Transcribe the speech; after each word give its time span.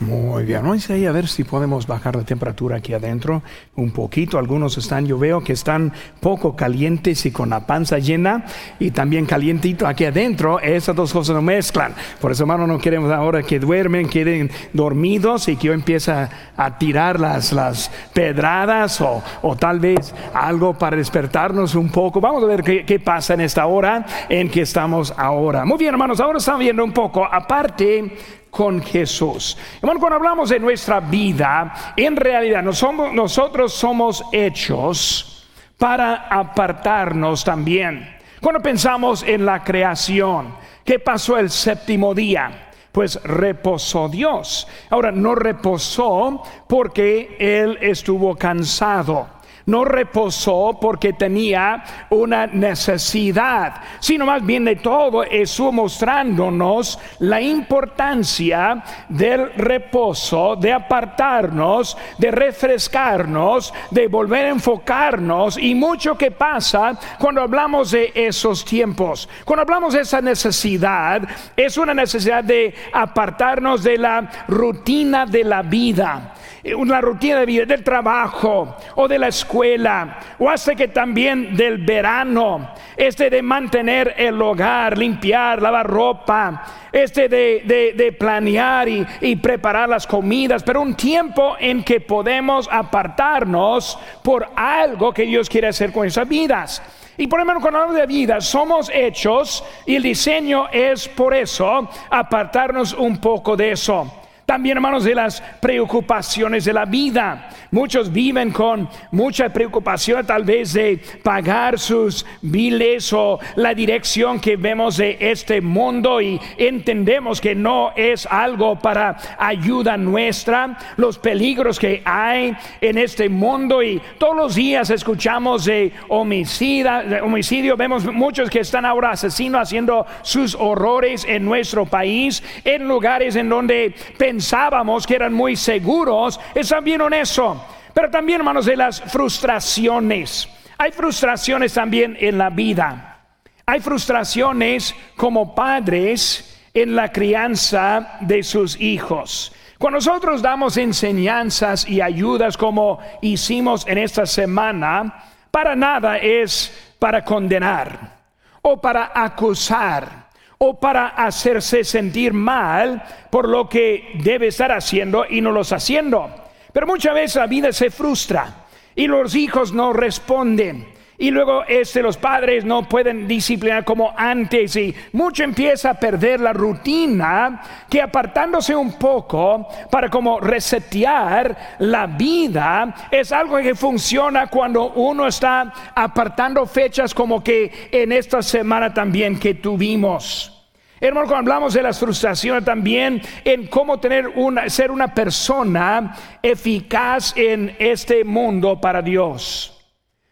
Muy 0.00 0.44
bien, 0.44 0.62
vamos 0.62 0.88
a 0.88 0.94
ver 0.94 1.28
si 1.28 1.44
podemos 1.44 1.86
bajar 1.86 2.16
la 2.16 2.22
temperatura 2.22 2.78
aquí 2.78 2.94
adentro 2.94 3.42
un 3.76 3.90
poquito. 3.90 4.38
Algunos 4.38 4.78
están, 4.78 5.04
yo 5.04 5.18
veo 5.18 5.44
que 5.44 5.52
están 5.52 5.92
poco 6.20 6.56
calientes 6.56 7.26
y 7.26 7.30
con 7.30 7.50
la 7.50 7.66
panza 7.66 7.98
llena 7.98 8.46
y 8.78 8.92
también 8.92 9.26
calientito 9.26 9.86
aquí 9.86 10.06
adentro. 10.06 10.58
Esas 10.58 10.96
dos 10.96 11.12
cosas 11.12 11.36
no 11.36 11.42
mezclan. 11.42 11.92
Por 12.18 12.32
eso, 12.32 12.44
hermano, 12.44 12.66
no 12.66 12.78
queremos 12.78 13.12
ahora 13.12 13.42
que 13.42 13.60
duermen, 13.60 14.08
queden 14.08 14.50
dormidos 14.72 15.48
y 15.48 15.56
que 15.56 15.66
yo 15.66 15.74
empiece 15.74 16.12
a 16.12 16.78
tirar 16.78 17.20
las, 17.20 17.52
las 17.52 17.90
pedradas 18.14 19.02
o, 19.02 19.22
o, 19.42 19.56
tal 19.56 19.80
vez 19.80 20.14
algo 20.32 20.72
para 20.78 20.96
despertarnos 20.96 21.74
un 21.74 21.90
poco. 21.90 22.22
Vamos 22.22 22.42
a 22.42 22.46
ver 22.46 22.62
qué, 22.62 22.86
qué 22.86 23.00
pasa 23.00 23.34
en 23.34 23.42
esta 23.42 23.66
hora 23.66 24.06
en 24.30 24.48
que 24.48 24.62
estamos 24.62 25.12
ahora. 25.18 25.66
Muy 25.66 25.76
bien, 25.76 25.92
hermanos, 25.92 26.20
ahora 26.20 26.38
estamos 26.38 26.60
viendo 26.60 26.82
un 26.82 26.92
poco, 26.92 27.22
aparte 27.22 28.39
con 28.50 28.82
Jesús. 28.82 29.56
Hermano, 29.80 30.00
cuando 30.00 30.16
hablamos 30.16 30.50
de 30.50 30.58
nuestra 30.58 31.00
vida, 31.00 31.94
en 31.96 32.16
realidad 32.16 32.62
nosotros 32.62 33.72
somos 33.72 34.24
hechos 34.32 35.48
para 35.78 36.26
apartarnos 36.28 37.44
también. 37.44 38.16
Cuando 38.40 38.60
pensamos 38.60 39.22
en 39.22 39.46
la 39.46 39.62
creación, 39.62 40.54
¿qué 40.84 40.98
pasó 40.98 41.38
el 41.38 41.50
séptimo 41.50 42.14
día? 42.14 42.70
Pues 42.90 43.22
reposó 43.22 44.08
Dios. 44.08 44.66
Ahora, 44.90 45.12
no 45.12 45.34
reposó 45.34 46.42
porque 46.66 47.36
Él 47.38 47.78
estuvo 47.80 48.34
cansado 48.34 49.39
no 49.70 49.84
reposó 49.84 50.76
porque 50.80 51.12
tenía 51.12 51.82
una 52.10 52.46
necesidad, 52.46 53.80
sino 54.00 54.26
más 54.26 54.44
bien 54.44 54.64
de 54.64 54.76
todo 54.76 55.22
eso 55.22 55.70
mostrándonos 55.70 56.98
la 57.20 57.40
importancia 57.40 58.82
del 59.08 59.52
reposo, 59.54 60.56
de 60.56 60.72
apartarnos, 60.72 61.96
de 62.18 62.30
refrescarnos, 62.30 63.72
de 63.90 64.08
volver 64.08 64.46
a 64.46 64.50
enfocarnos 64.50 65.56
y 65.56 65.74
mucho 65.74 66.18
que 66.18 66.32
pasa 66.32 66.98
cuando 67.18 67.42
hablamos 67.42 67.92
de 67.92 68.10
esos 68.14 68.64
tiempos. 68.64 69.28
Cuando 69.44 69.62
hablamos 69.62 69.94
de 69.94 70.00
esa 70.00 70.20
necesidad, 70.20 71.22
es 71.56 71.76
una 71.76 71.94
necesidad 71.94 72.42
de 72.42 72.74
apartarnos 72.92 73.84
de 73.84 73.98
la 73.98 74.28
rutina 74.48 75.26
de 75.26 75.44
la 75.44 75.62
vida 75.62 76.34
una 76.76 77.00
rutina 77.00 77.40
de 77.40 77.46
vida, 77.46 77.64
del 77.64 77.82
trabajo 77.82 78.76
o 78.96 79.08
de 79.08 79.18
la 79.18 79.28
escuela, 79.28 80.18
o 80.38 80.50
hace 80.50 80.76
que 80.76 80.88
también 80.88 81.56
del 81.56 81.78
verano, 81.78 82.74
este 82.96 83.30
de 83.30 83.42
mantener 83.42 84.14
el 84.16 84.40
hogar, 84.40 84.98
limpiar, 84.98 85.62
lavar 85.62 85.86
ropa, 85.86 86.64
este 86.92 87.28
de, 87.28 88.16
planear 88.18 88.88
y, 88.88 89.06
y, 89.20 89.36
preparar 89.36 89.88
las 89.88 90.06
comidas, 90.06 90.62
pero 90.62 90.82
un 90.82 90.94
tiempo 90.94 91.56
en 91.58 91.82
que 91.82 92.00
podemos 92.00 92.68
apartarnos 92.70 93.98
por 94.22 94.48
algo 94.54 95.12
que 95.12 95.22
Dios 95.22 95.48
quiere 95.48 95.68
hacer 95.68 95.92
con 95.92 96.06
esas 96.06 96.28
vidas. 96.28 96.82
Y 97.16 97.26
por 97.26 97.38
ejemplo, 97.38 97.60
cuando 97.60 97.80
hablamos 97.80 98.00
de 98.00 98.06
vida, 98.06 98.40
somos 98.40 98.90
hechos 98.92 99.62
y 99.84 99.96
el 99.96 100.02
diseño 100.02 100.68
es 100.72 101.06
por 101.06 101.34
eso 101.34 101.88
apartarnos 102.08 102.94
un 102.94 103.18
poco 103.18 103.56
de 103.56 103.72
eso. 103.72 104.19
También, 104.50 104.78
hermanos, 104.78 105.04
de 105.04 105.14
las 105.14 105.40
preocupaciones 105.60 106.64
de 106.64 106.72
la 106.72 106.84
vida. 106.84 107.50
Muchos 107.70 108.12
viven 108.12 108.50
con 108.50 108.88
mucha 109.12 109.48
preocupación 109.48 110.26
tal 110.26 110.42
vez 110.42 110.72
de 110.72 111.00
pagar 111.22 111.78
sus 111.78 112.26
biles 112.42 113.12
o 113.12 113.38
la 113.54 113.74
dirección 113.74 114.40
que 114.40 114.56
vemos 114.56 114.96
de 114.96 115.16
este 115.20 115.60
mundo 115.60 116.20
y 116.20 116.40
entendemos 116.58 117.40
que 117.40 117.54
no 117.54 117.92
es 117.94 118.26
algo 118.26 118.76
para 118.76 119.16
ayuda 119.38 119.96
nuestra, 119.96 120.76
los 120.96 121.16
peligros 121.16 121.78
que 121.78 122.02
hay 122.04 122.56
en 122.80 122.98
este 122.98 123.28
mundo 123.28 123.84
y 123.84 124.02
todos 124.18 124.34
los 124.34 124.56
días 124.56 124.90
escuchamos 124.90 125.64
de, 125.64 125.92
homicida, 126.08 127.04
de 127.04 127.20
homicidio, 127.20 127.76
vemos 127.76 128.04
muchos 128.04 128.50
que 128.50 128.58
están 128.58 128.84
ahora 128.84 129.12
asesinos 129.12 129.60
haciendo 129.60 130.04
sus 130.22 130.56
horrores 130.56 131.24
en 131.24 131.44
nuestro 131.44 131.86
país, 131.86 132.42
en 132.64 132.88
lugares 132.88 133.36
en 133.36 133.48
donde 133.48 133.94
pensamos 134.18 134.39
pensábamos 134.40 135.06
que 135.06 135.16
eran 135.16 135.34
muy 135.34 135.54
seguros, 135.54 136.40
están 136.54 136.82
bien 136.82 137.02
en 137.02 137.12
eso. 137.12 137.62
Pero 137.92 138.08
también, 138.08 138.40
hermanos, 138.40 138.64
de 138.64 138.74
las 138.74 139.02
frustraciones. 139.02 140.48
Hay 140.78 140.92
frustraciones 140.92 141.74
también 141.74 142.16
en 142.18 142.38
la 142.38 142.48
vida. 142.48 143.18
Hay 143.66 143.80
frustraciones 143.80 144.94
como 145.14 145.54
padres 145.54 146.58
en 146.72 146.96
la 146.96 147.12
crianza 147.12 148.16
de 148.20 148.42
sus 148.42 148.80
hijos. 148.80 149.52
Cuando 149.78 149.98
nosotros 149.98 150.40
damos 150.40 150.78
enseñanzas 150.78 151.86
y 151.86 152.00
ayudas 152.00 152.56
como 152.56 152.98
hicimos 153.20 153.86
en 153.86 153.98
esta 153.98 154.24
semana, 154.24 155.22
para 155.50 155.76
nada 155.76 156.16
es 156.16 156.94
para 156.98 157.22
condenar 157.22 158.16
o 158.62 158.80
para 158.80 159.12
acusar 159.14 160.19
o 160.62 160.78
para 160.78 161.08
hacerse 161.08 161.84
sentir 161.84 162.34
mal 162.34 163.02
por 163.30 163.48
lo 163.48 163.66
que 163.66 164.10
debe 164.22 164.48
estar 164.48 164.70
haciendo 164.70 165.24
y 165.26 165.40
no 165.40 165.52
lo 165.52 165.62
está 165.62 165.76
haciendo. 165.76 166.30
Pero 166.70 166.86
muchas 166.86 167.14
veces 167.14 167.36
la 167.36 167.46
vida 167.46 167.72
se 167.72 167.90
frustra 167.90 168.66
y 168.94 169.06
los 169.06 169.34
hijos 169.34 169.72
no 169.72 169.94
responden. 169.94 170.86
Y 171.20 171.30
luego 171.30 171.64
este, 171.68 172.00
los 172.00 172.16
padres 172.16 172.64
no 172.64 172.88
pueden 172.88 173.28
disciplinar 173.28 173.84
como 173.84 174.14
antes 174.16 174.74
y 174.76 174.94
mucho 175.12 175.44
empieza 175.44 175.90
a 175.90 175.94
perder 175.94 176.40
la 176.40 176.54
rutina 176.54 177.60
que 177.90 178.00
apartándose 178.00 178.74
un 178.74 178.94
poco 178.94 179.68
para 179.90 180.08
como 180.08 180.40
resetear 180.40 181.76
la 181.80 182.06
vida 182.06 183.08
es 183.10 183.32
algo 183.32 183.58
que 183.58 183.74
funciona 183.74 184.46
cuando 184.46 184.92
uno 184.92 185.26
está 185.26 185.92
apartando 185.94 186.64
fechas 186.64 187.12
como 187.12 187.44
que 187.44 187.90
en 187.92 188.12
esta 188.12 188.40
semana 188.40 188.94
también 188.94 189.38
que 189.38 189.52
tuvimos. 189.52 190.66
Hermano, 190.98 191.26
cuando 191.26 191.52
hablamos 191.52 191.74
de 191.74 191.82
las 191.82 192.00
frustraciones 192.00 192.64
también 192.64 193.20
en 193.44 193.66
cómo 193.66 194.00
tener 194.00 194.26
una, 194.26 194.70
ser 194.70 194.90
una 194.90 195.12
persona 195.12 196.16
eficaz 196.42 197.34
en 197.36 197.76
este 197.78 198.24
mundo 198.24 198.80
para 198.80 199.02
Dios. 199.02 199.79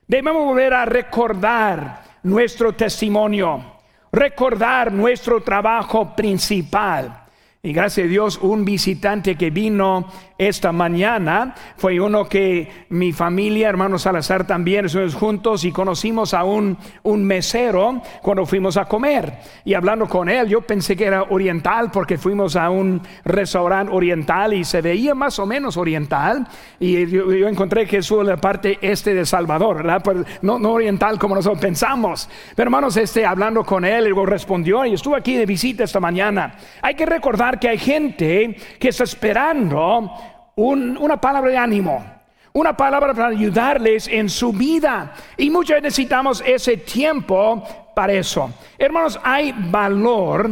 Debemos 0.09 0.43
volver 0.43 0.73
a 0.73 0.87
recordar 0.87 2.03
nuestro 2.23 2.73
testimonio, 2.73 3.63
recordar 4.11 4.91
nuestro 4.91 5.43
trabajo 5.43 6.17
principal. 6.17 7.27
Y 7.61 7.73
gracias 7.73 8.07
a 8.07 8.09
Dios, 8.09 8.39
un 8.41 8.65
visitante 8.65 9.35
que 9.35 9.51
vino 9.51 10.07
esta 10.39 10.71
mañana 10.71 11.57
fue 11.77 11.99
uno 11.99 12.29
que 12.29 12.87
mi 12.91 13.13
familia, 13.13 13.69
hermano 13.69 13.99
Salazar 13.99 14.47
también, 14.47 14.87
estuvimos 14.87 15.17
juntos 15.17 15.65
y 15.65 15.73
conocimos 15.73 16.35
a 16.35 16.45
un, 16.45 16.79
un 17.03 17.25
mesero 17.25 18.01
cuando 18.23 18.47
fuimos 18.47 18.77
a 18.77 18.85
comer. 18.85 19.39
Y 19.65 19.75
hablando 19.75 20.07
con 20.07 20.29
él, 20.29 20.47
yo 20.47 20.61
pensé 20.61 20.95
que 20.95 21.07
era 21.07 21.25
oriental 21.25 21.91
porque 21.91 22.17
fuimos 22.17 22.55
a 22.55 22.71
un 22.71 23.03
restaurante 23.25 23.93
oriental 23.93 24.55
y 24.55 24.63
se 24.63 24.81
veía 24.81 25.17
más 25.17 25.41
o 25.41 25.47
menos 25.47 25.77
oriental. 25.77 26.47
Y 26.79 27.09
yo, 27.09 27.49
encontré 27.49 27.89
que 27.89 27.97
es 27.97 28.11
la 28.13 28.37
parte 28.37 28.79
este 28.81 29.15
de 29.15 29.27
Salvador, 29.27 29.79
¿verdad? 29.79 30.01
Pues 30.05 30.19
no, 30.43 30.61
no 30.61 30.71
oriental 30.71 31.19
como 31.19 31.35
nosotros 31.35 31.61
pensamos. 31.61 32.31
Pero 32.55 32.69
hermanos, 32.69 32.97
este, 32.97 33.27
hablando 33.27 33.65
con 33.65 33.85
él, 33.85 34.07
él 34.07 34.15
respondió 34.27 34.85
y 34.85 34.95
estuvo 34.95 35.17
aquí 35.17 35.35
de 35.35 35.45
visita 35.45 35.83
esta 35.83 35.99
mañana. 35.99 36.55
Hay 36.83 36.95
que 36.95 37.05
recordar 37.05 37.48
que 37.57 37.69
hay 37.69 37.79
gente 37.79 38.57
que 38.79 38.89
está 38.89 39.05
esperando 39.05 40.13
una 40.57 41.21
palabra 41.21 41.51
de 41.51 41.57
ánimo, 41.57 42.05
una 42.53 42.77
palabra 42.77 43.15
para 43.15 43.29
ayudarles 43.29 44.09
en 44.09 44.29
su 44.29 44.53
vida. 44.53 45.15
Y 45.37 45.51
muchas 45.51 45.77
veces 45.77 45.83
necesitamos 45.85 46.43
ese 46.45 46.77
tiempo 46.77 47.63
para 47.95 48.13
eso. 48.13 48.51
Hermanos, 48.77 49.19
hay 49.23 49.55
valor, 49.57 50.51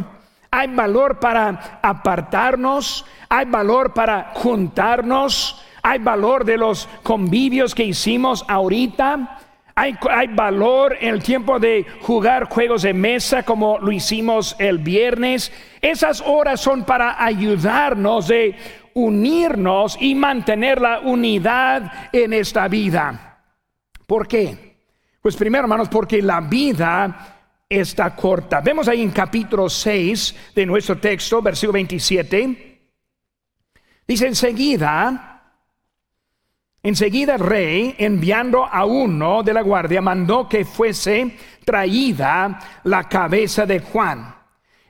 hay 0.51 0.69
valor 0.69 1.19
para 1.21 1.81
apartarnos, 1.83 3.05
hay 3.29 3.47
valor 3.47 3.93
para 3.93 4.31
juntarnos, 4.35 5.63
hay 5.83 5.99
valor 5.99 6.45
de 6.45 6.57
los 6.57 6.89
convivios 7.03 7.75
que 7.75 7.85
hicimos 7.85 8.45
ahorita. 8.49 9.36
Hay, 9.79 9.95
valor 10.29 10.97
en 10.99 11.13
el 11.13 11.23
tiempo 11.23 11.59
de 11.59 11.85
jugar 12.01 12.45
juegos 12.45 12.81
de 12.81 12.95
mesa 12.95 13.43
como 13.43 13.79
lo 13.79 13.93
hicimos 13.93 14.57
el 14.59 14.79
viernes. 14.79 15.53
Esas 15.83 16.23
horas 16.23 16.63
son 16.63 16.85
para 16.85 17.23
ayudarnos 17.23 18.29
de 18.29 18.57
unirnos 18.95 19.99
y 20.01 20.15
mantener 20.15 20.81
la 20.81 21.01
unidad 21.01 22.09
en 22.11 22.33
esta 22.33 22.69
vida. 22.69 23.43
¿Por 24.07 24.27
qué? 24.27 24.79
Pues 25.21 25.37
primero, 25.37 25.65
hermanos, 25.65 25.91
porque 25.91 26.23
la 26.23 26.41
vida 26.41 27.37
está 27.69 28.17
corta. 28.17 28.63
Vemos 28.63 28.89
ahí 28.89 29.03
en 29.03 29.11
capítulo 29.11 29.69
6 29.69 30.53
de 30.55 30.65
nuestro 30.65 30.97
texto, 30.97 31.43
versículo 31.43 31.75
27. 31.75 32.81
Dice 34.09 34.27
enseguida, 34.27 35.36
Enseguida 36.87 37.35
el 37.35 37.41
rey, 37.41 37.97
enviando 37.99 38.65
a 38.65 38.85
uno 38.85 39.43
de 39.43 39.53
la 39.53 39.63
guardia, 39.63 40.01
mandó 40.01 40.49
que 40.49 40.65
fuese 40.65 41.37
traída 41.65 42.61
la 42.85 43.09
cabeza 43.09 43.67
de 43.67 43.81
Juan. 43.81 44.33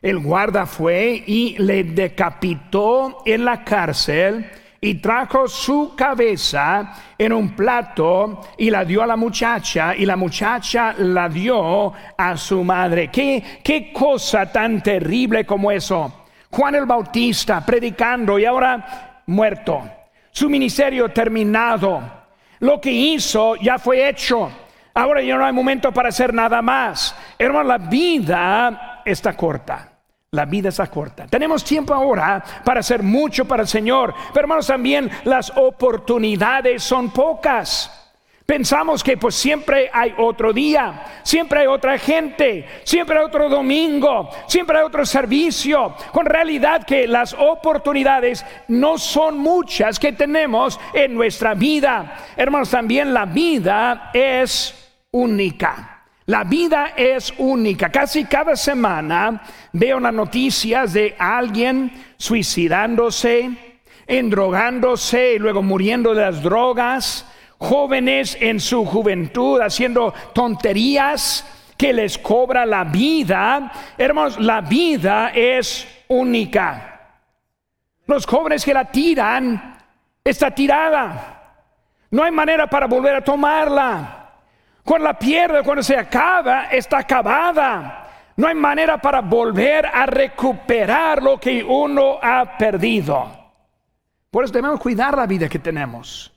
El 0.02 0.18
guarda 0.18 0.66
fue 0.66 1.24
y 1.26 1.56
le 1.56 1.84
decapitó 1.84 3.22
en 3.24 3.46
la 3.46 3.64
cárcel 3.64 4.44
y 4.78 4.96
trajo 4.96 5.48
su 5.48 5.94
cabeza 5.96 6.92
en 7.16 7.32
un 7.32 7.56
plato 7.56 8.42
y 8.58 8.68
la 8.68 8.84
dio 8.84 9.02
a 9.02 9.06
la 9.06 9.16
muchacha 9.16 9.96
y 9.96 10.04
la 10.04 10.16
muchacha 10.16 10.92
la 10.98 11.30
dio 11.30 11.94
a 12.18 12.36
su 12.36 12.62
madre. 12.62 13.08
¿Qué, 13.10 13.42
qué 13.64 13.90
cosa 13.90 14.52
tan 14.52 14.82
terrible 14.82 15.46
como 15.46 15.72
eso? 15.72 16.26
Juan 16.50 16.74
el 16.74 16.84
Bautista 16.84 17.64
predicando 17.64 18.38
y 18.38 18.44
ahora 18.44 19.22
muerto. 19.24 19.95
Su 20.36 20.50
ministerio 20.50 21.08
terminado. 21.08 22.02
Lo 22.58 22.78
que 22.78 22.92
hizo 22.92 23.56
ya 23.56 23.78
fue 23.78 24.06
hecho. 24.06 24.50
Ahora 24.92 25.22
ya 25.22 25.34
no 25.34 25.46
hay 25.46 25.52
momento 25.54 25.90
para 25.92 26.10
hacer 26.10 26.34
nada 26.34 26.60
más. 26.60 27.16
Hermano, 27.38 27.66
la 27.66 27.78
vida 27.78 29.00
está 29.02 29.34
corta. 29.34 29.92
La 30.32 30.44
vida 30.44 30.68
está 30.68 30.88
corta. 30.88 31.26
Tenemos 31.26 31.64
tiempo 31.64 31.94
ahora 31.94 32.44
para 32.62 32.80
hacer 32.80 33.02
mucho 33.02 33.46
para 33.46 33.62
el 33.62 33.68
Señor. 33.68 34.12
Pero 34.34 34.44
hermanos, 34.44 34.66
también 34.66 35.10
las 35.24 35.50
oportunidades 35.56 36.82
son 36.82 37.08
pocas. 37.12 38.05
Pensamos 38.46 39.02
que 39.02 39.16
pues 39.16 39.34
siempre 39.34 39.90
hay 39.92 40.14
otro 40.16 40.52
día, 40.52 41.20
siempre 41.24 41.60
hay 41.60 41.66
otra 41.66 41.98
gente, 41.98 42.64
siempre 42.84 43.18
hay 43.18 43.24
otro 43.24 43.48
domingo, 43.48 44.30
siempre 44.46 44.78
hay 44.78 44.84
otro 44.84 45.04
servicio. 45.04 45.96
Con 46.12 46.26
realidad 46.26 46.86
que 46.86 47.08
las 47.08 47.34
oportunidades 47.34 48.46
no 48.68 48.98
son 48.98 49.36
muchas 49.36 49.98
que 49.98 50.12
tenemos 50.12 50.78
en 50.94 51.16
nuestra 51.16 51.54
vida. 51.54 52.18
Hermanos, 52.36 52.70
también 52.70 53.12
la 53.12 53.24
vida 53.24 54.12
es 54.14 54.94
única. 55.10 56.04
La 56.26 56.44
vida 56.44 56.92
es 56.96 57.34
única. 57.38 57.90
Casi 57.90 58.26
cada 58.26 58.54
semana 58.54 59.42
veo 59.72 59.98
las 59.98 60.14
noticias 60.14 60.92
de 60.92 61.16
alguien 61.18 61.90
suicidándose, 62.16 63.50
endrogándose 64.06 65.34
y 65.34 65.38
luego 65.40 65.62
muriendo 65.62 66.14
de 66.14 66.22
las 66.22 66.40
drogas. 66.44 67.26
Jóvenes 67.58 68.36
en 68.40 68.60
su 68.60 68.84
juventud 68.84 69.60
haciendo 69.60 70.12
tonterías 70.32 71.44
que 71.76 71.92
les 71.92 72.18
cobra 72.18 72.66
la 72.66 72.84
vida. 72.84 73.72
Hermanos, 73.96 74.38
la 74.40 74.60
vida 74.60 75.30
es 75.34 75.86
única. 76.08 77.00
Los 78.06 78.26
jóvenes 78.26 78.64
que 78.64 78.74
la 78.74 78.84
tiran, 78.84 79.76
está 80.22 80.50
tirada. 80.50 81.32
No 82.10 82.22
hay 82.22 82.30
manera 82.30 82.66
para 82.66 82.86
volver 82.86 83.16
a 83.16 83.24
tomarla. 83.24 84.30
Cuando 84.84 85.08
la 85.08 85.18
pierde, 85.18 85.62
cuando 85.62 85.82
se 85.82 85.96
acaba, 85.96 86.66
está 86.66 86.98
acabada. 86.98 88.06
No 88.36 88.46
hay 88.46 88.54
manera 88.54 88.98
para 88.98 89.20
volver 89.20 89.86
a 89.86 90.06
recuperar 90.06 91.22
lo 91.22 91.40
que 91.40 91.64
uno 91.64 92.18
ha 92.22 92.56
perdido. 92.56 93.26
Por 94.30 94.44
eso 94.44 94.52
debemos 94.52 94.78
cuidar 94.78 95.16
la 95.16 95.26
vida 95.26 95.48
que 95.48 95.58
tenemos. 95.58 96.32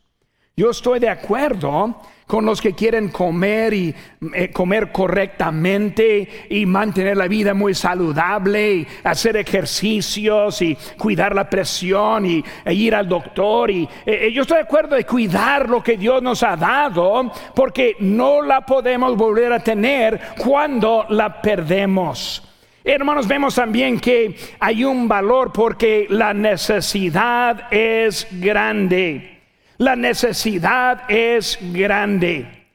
Yo 0.59 0.71
estoy 0.71 0.99
de 0.99 1.07
acuerdo 1.07 2.01
con 2.27 2.45
los 2.45 2.59
que 2.59 2.73
quieren 2.73 3.07
comer 3.07 3.73
y 3.73 3.95
eh, 4.33 4.51
comer 4.51 4.91
correctamente 4.91 6.47
y 6.49 6.65
mantener 6.65 7.15
la 7.15 7.29
vida 7.29 7.53
muy 7.53 7.73
saludable 7.73 8.73
y 8.73 8.87
hacer 9.05 9.37
ejercicios 9.37 10.61
y 10.61 10.77
cuidar 10.97 11.33
la 11.33 11.49
presión 11.49 12.25
y 12.25 12.43
e 12.65 12.73
ir 12.73 12.93
al 12.93 13.07
doctor 13.07 13.71
y 13.71 13.83
eh, 13.83 13.87
eh, 14.05 14.33
yo 14.33 14.41
estoy 14.41 14.57
de 14.57 14.63
acuerdo 14.63 14.97
de 14.97 15.05
cuidar 15.05 15.69
lo 15.69 15.81
que 15.81 15.95
Dios 15.95 16.21
nos 16.21 16.43
ha 16.43 16.57
dado 16.57 17.31
porque 17.55 17.95
no 17.99 18.41
la 18.41 18.65
podemos 18.65 19.15
volver 19.15 19.53
a 19.53 19.63
tener 19.63 20.19
cuando 20.37 21.05
la 21.07 21.41
perdemos. 21.41 22.43
Hermanos, 22.83 23.29
vemos 23.29 23.55
también 23.55 23.97
que 23.97 24.35
hay 24.59 24.83
un 24.83 25.07
valor 25.07 25.53
porque 25.53 26.05
la 26.09 26.33
necesidad 26.33 27.71
es 27.71 28.27
grande. 28.29 29.38
La 29.79 29.95
necesidad 29.95 31.09
es 31.09 31.57
grande. 31.71 32.67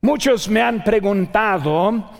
Muchos 0.00 0.48
me 0.48 0.62
han 0.62 0.82
preguntado 0.82 2.10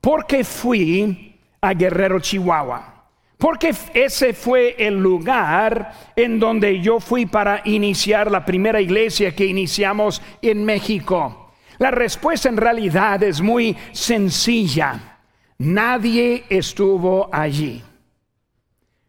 por 0.00 0.26
qué 0.26 0.42
fui 0.42 1.38
a 1.60 1.72
Guerrero, 1.74 2.18
Chihuahua. 2.18 3.04
Porque 3.38 3.72
ese 3.94 4.32
fue 4.32 4.74
el 4.84 4.98
lugar 4.98 5.92
en 6.16 6.40
donde 6.40 6.80
yo 6.80 6.98
fui 6.98 7.26
para 7.26 7.62
iniciar 7.66 8.32
la 8.32 8.44
primera 8.44 8.80
iglesia 8.80 9.32
que 9.32 9.46
iniciamos 9.46 10.20
en 10.42 10.64
México. 10.64 11.52
La 11.78 11.92
respuesta 11.92 12.48
en 12.48 12.56
realidad 12.56 13.22
es 13.22 13.40
muy 13.40 13.76
sencilla. 13.92 15.20
Nadie 15.58 16.46
estuvo 16.48 17.28
allí. 17.32 17.80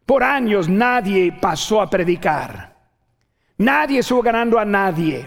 Por 0.05 0.23
años 0.23 0.69
nadie 0.69 1.31
pasó 1.31 1.81
a 1.81 1.89
predicar. 1.89 2.74
Nadie 3.57 3.99
estuvo 3.99 4.21
ganando 4.21 4.59
a 4.59 4.65
nadie. 4.65 5.25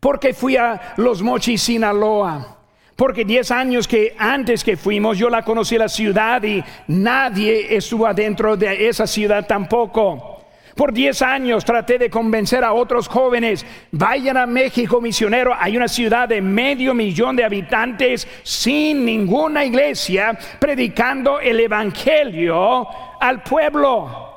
Porque 0.00 0.34
fui 0.34 0.56
a 0.56 0.94
Los 0.96 1.22
Mochis, 1.22 1.62
Sinaloa. 1.62 2.58
Porque 2.94 3.24
diez 3.24 3.50
años 3.50 3.86
que 3.86 4.14
antes 4.18 4.64
que 4.64 4.76
fuimos, 4.76 5.18
yo 5.18 5.28
la 5.28 5.42
conocí 5.42 5.76
la 5.76 5.88
ciudad 5.88 6.42
y 6.42 6.64
nadie 6.88 7.76
estuvo 7.76 8.06
adentro 8.06 8.56
de 8.56 8.88
esa 8.88 9.06
ciudad 9.06 9.46
tampoco. 9.46 10.36
Por 10.74 10.92
diez 10.92 11.22
años 11.22 11.64
traté 11.64 11.98
de 11.98 12.10
convencer 12.10 12.62
a 12.62 12.74
otros 12.74 13.08
jóvenes, 13.08 13.64
vayan 13.92 14.36
a 14.36 14.44
México 14.44 15.00
misionero, 15.00 15.54
hay 15.58 15.74
una 15.74 15.88
ciudad 15.88 16.28
de 16.28 16.42
medio 16.42 16.92
millón 16.92 17.34
de 17.34 17.44
habitantes 17.44 18.28
sin 18.42 19.04
ninguna 19.04 19.64
iglesia, 19.64 20.38
predicando 20.58 21.40
el 21.40 21.60
Evangelio 21.60 22.86
al 23.18 23.42
pueblo. 23.42 24.35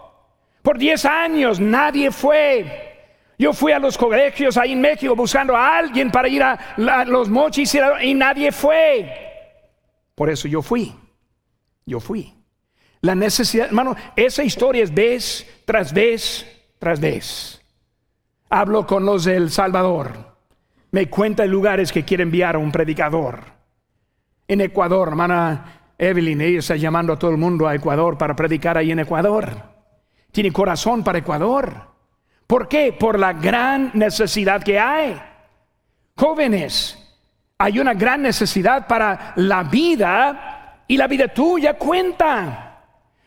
Por 0.69 0.77
10 0.77 1.05
años 1.05 1.59
nadie 1.59 2.11
fue. 2.11 2.63
Yo 3.39 3.53
fui 3.53 3.71
a 3.71 3.79
los 3.79 3.97
colegios 3.97 4.55
ahí 4.55 4.73
en 4.73 4.81
México 4.81 5.15
buscando 5.15 5.57
a 5.57 5.79
alguien 5.79 6.11
para 6.11 6.27
ir 6.27 6.43
a, 6.43 7.05
los 7.07 7.27
mochis 7.27 7.75
y, 8.03 8.13
nadie 8.13 8.51
fue. 8.51 9.09
Por 10.13 10.29
eso 10.29 10.47
yo 10.47 10.61
fui. 10.61 10.93
Yo 11.87 11.99
fui. 11.99 12.35
La 13.01 13.15
necesidad, 13.15 13.65
hermano, 13.65 13.95
esa 14.15 14.43
historia 14.43 14.83
es 14.83 14.93
vez 14.93 15.63
tras 15.65 15.91
vez 15.91 16.45
tras 16.77 16.99
vez. 16.99 17.59
Hablo 18.51 18.85
con 18.85 19.03
los 19.03 19.23
del 19.23 19.49
Salvador. 19.49 20.35
Me 20.91 21.09
cuenta 21.09 21.41
de 21.41 21.49
lugares 21.49 21.91
que 21.91 22.05
quiere 22.05 22.21
enviar 22.21 22.53
a 22.53 22.59
un 22.59 22.71
predicador. 22.71 23.41
En 24.47 24.61
Ecuador, 24.61 25.07
hermana 25.07 25.93
Evelyn, 25.97 26.41
ella 26.41 26.59
está 26.59 26.75
llamando 26.75 27.13
a 27.13 27.17
todo 27.17 27.31
el 27.31 27.37
mundo 27.37 27.67
a 27.67 27.73
Ecuador 27.73 28.19
para 28.19 28.35
predicar 28.35 28.77
ahí 28.77 28.91
en 28.91 28.99
Ecuador 28.99 29.68
tiene 30.31 30.51
corazón 30.51 31.03
para 31.03 31.19
Ecuador. 31.19 31.89
¿Por 32.45 32.67
qué? 32.67 32.93
Por 32.93 33.19
la 33.19 33.33
gran 33.33 33.91
necesidad 33.93 34.63
que 34.63 34.79
hay. 34.79 35.21
Jóvenes, 36.15 36.97
hay 37.57 37.79
una 37.79 37.93
gran 37.93 38.21
necesidad 38.21 38.87
para 38.87 39.33
la 39.35 39.63
vida 39.63 40.83
y 40.87 40.97
la 40.97 41.07
vida 41.07 41.27
tuya 41.27 41.75
cuenta. 41.75 42.65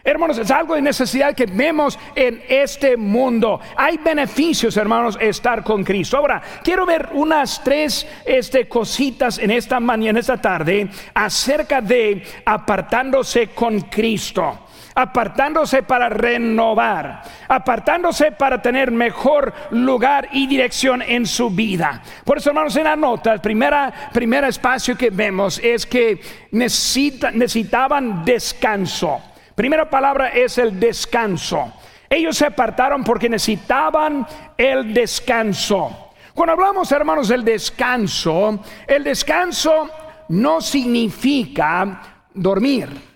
Hermanos, 0.05 0.39
es 0.39 0.51
algo 0.51 0.75
de 0.75 0.83
necesidad 0.83 1.35
que 1.35 1.47
vemos 1.47 1.97
en 2.17 2.43
este 2.49 2.97
mundo. 2.97 3.61
Hay 3.77 3.99
beneficios, 3.99 4.77
hermanos, 4.77 5.17
estar 5.21 5.63
con 5.63 5.85
Cristo. 5.85 6.17
Ahora, 6.17 6.43
quiero 6.65 6.85
ver 6.85 7.11
unas 7.13 7.63
tres 7.63 8.05
este, 8.25 8.69
cositas 8.69 9.39
en 9.39 9.53
esta 9.53 9.79
mañana, 9.79 10.11
en 10.11 10.17
esta 10.17 10.41
tarde, 10.41 10.89
acerca 11.15 11.81
de 11.81 12.25
apartándose 12.45 13.51
con 13.51 13.83
Cristo 13.83 14.59
apartándose 14.95 15.83
para 15.83 16.09
renovar, 16.09 17.23
apartándose 17.49 18.33
para 18.33 18.61
tener 18.61 18.91
mejor 18.91 19.53
lugar 19.71 20.29
y 20.33 20.47
dirección 20.47 21.03
en 21.03 21.27
su 21.27 21.51
vida. 21.51 22.03
Por 22.25 22.39
eso, 22.39 22.51
hermanos, 22.51 22.77
en 22.77 22.85
la 22.85 22.97
nota, 22.97 23.33
el 23.33 23.41
primera, 23.41 23.93
primer 24.13 24.45
espacio 24.45 24.97
que 24.97 25.11
vemos 25.11 25.61
es 25.63 25.87
que 25.87 26.21
necesitaban 26.53 28.25
descanso. 28.25 29.21
Primera 29.55 29.89
palabra 29.89 30.29
es 30.29 30.59
el 30.59 30.79
descanso. 30.79 31.73
Ellos 32.09 32.37
se 32.37 32.47
apartaron 32.47 33.05
porque 33.05 33.29
necesitaban 33.29 34.27
el 34.57 34.93
descanso. 34.93 36.11
Cuando 36.35 36.53
hablamos, 36.53 36.91
hermanos, 36.93 37.29
del 37.29 37.45
descanso, 37.45 38.63
el 38.87 39.05
descanso 39.05 39.91
no 40.29 40.61
significa 40.61 42.01
dormir. 42.33 43.12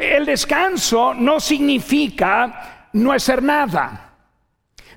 El 0.00 0.24
descanso 0.24 1.12
no 1.12 1.38
significa 1.38 2.88
no 2.94 3.12
hacer 3.12 3.42
nada. 3.42 4.14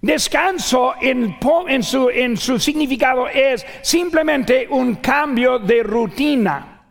Descanso 0.01 0.95
en, 1.01 1.37
su, 1.83 2.09
en 2.09 2.37
su 2.37 2.59
significado 2.59 3.27
es 3.27 3.65
simplemente 3.81 4.67
un 4.69 4.95
cambio 4.95 5.59
de 5.59 5.83
rutina. 5.83 6.81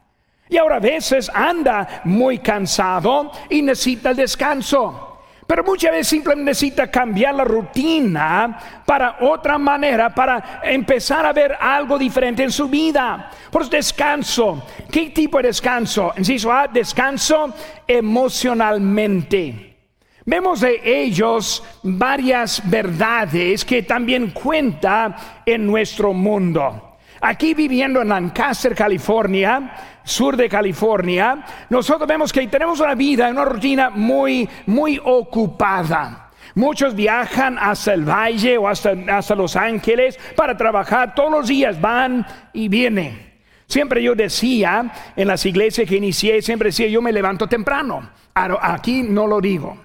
Y 0.48 0.58
ahora 0.58 0.76
a 0.76 0.80
veces 0.80 1.30
anda 1.32 2.02
muy 2.04 2.38
cansado 2.38 3.32
y 3.48 3.62
necesita 3.62 4.10
el 4.10 4.16
descanso. 4.16 5.11
Pero 5.52 5.64
muchas 5.64 5.90
veces 5.90 6.08
simplemente 6.08 6.52
necesita 6.52 6.90
cambiar 6.90 7.34
la 7.34 7.44
rutina 7.44 8.58
para 8.86 9.18
otra 9.20 9.58
manera, 9.58 10.08
para 10.08 10.62
empezar 10.62 11.26
a 11.26 11.32
ver 11.34 11.54
algo 11.60 11.98
diferente 11.98 12.42
en 12.42 12.50
su 12.50 12.70
vida. 12.70 13.30
Por 13.50 13.60
eso 13.60 13.70
descanso. 13.70 14.66
¿Qué 14.90 15.10
tipo 15.10 15.36
de 15.36 15.48
descanso? 15.48 16.14
Inciso 16.16 16.50
A, 16.50 16.68
descanso 16.68 17.52
emocionalmente. 17.86 19.76
Vemos 20.24 20.60
de 20.60 20.80
ellos 20.82 21.62
varias 21.82 22.62
verdades 22.70 23.62
que 23.66 23.82
también 23.82 24.30
cuenta 24.30 25.42
en 25.44 25.66
nuestro 25.66 26.14
mundo. 26.14 26.91
Aquí 27.24 27.54
viviendo 27.54 28.02
en 28.02 28.08
Lancaster, 28.08 28.74
California, 28.74 29.74
sur 30.02 30.36
de 30.36 30.48
California, 30.48 31.44
nosotros 31.70 32.08
vemos 32.08 32.32
que 32.32 32.44
tenemos 32.48 32.80
una 32.80 32.96
vida, 32.96 33.30
una 33.30 33.44
rutina 33.44 33.90
muy, 33.90 34.48
muy 34.66 35.00
ocupada. 35.04 36.30
Muchos 36.56 36.96
viajan 36.96 37.58
hasta 37.60 37.94
el 37.94 38.04
valle 38.04 38.58
o 38.58 38.66
hasta, 38.66 39.36
Los 39.36 39.54
Ángeles 39.54 40.18
para 40.34 40.56
trabajar. 40.56 41.14
Todos 41.14 41.30
los 41.30 41.46
días 41.46 41.80
van 41.80 42.26
y 42.52 42.66
vienen. 42.66 43.32
Siempre 43.68 44.02
yo 44.02 44.16
decía 44.16 44.92
en 45.14 45.28
las 45.28 45.46
iglesias 45.46 45.88
que 45.88 45.96
inicié, 45.96 46.42
siempre 46.42 46.70
decía 46.70 46.88
yo 46.88 47.00
me 47.00 47.12
levanto 47.12 47.46
temprano. 47.46 48.10
Aquí 48.34 49.04
no 49.04 49.28
lo 49.28 49.40
digo. 49.40 49.76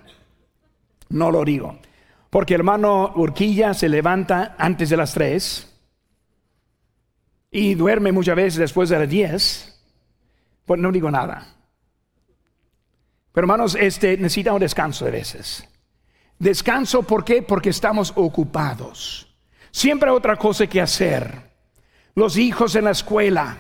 No 1.10 1.30
lo 1.30 1.46
digo. 1.46 1.78
Porque 2.32 2.56
hermano 2.56 3.14
Urquilla 3.16 3.76
se 3.76 3.88
levanta 3.90 4.56
antes 4.58 4.90
de 4.90 4.98
las 4.98 5.14
tres 5.14 5.67
y 7.52 7.76
duerme 7.76 8.12
muchas 8.12 8.36
veces 8.36 8.60
después 8.60 8.90
de 8.90 9.00
las 9.00 9.10
diez. 9.10 9.82
Pues 10.66 10.80
no 10.80 10.92
digo 10.92 11.10
nada. 11.10 11.48
Pero 13.32 13.46
hermanos, 13.46 13.78
este 13.80 14.18
necesita 14.18 14.54
un 14.54 14.60
descanso 14.60 15.06
de 15.06 15.12
veces. 15.12 15.68
Descanso, 16.40 17.04
¿por 17.04 17.24
qué? 17.24 17.42
Porque 17.42 17.70
estamos 17.70 18.12
ocupados. 18.16 19.36
Siempre 19.72 20.10
hay 20.10 20.16
otra 20.16 20.36
cosa 20.36 20.68
que 20.68 20.82
hacer. 20.82 21.48
Los 22.16 22.38
hijos 22.38 22.76
en 22.76 22.86
la 22.86 22.92
escuela, 22.92 23.58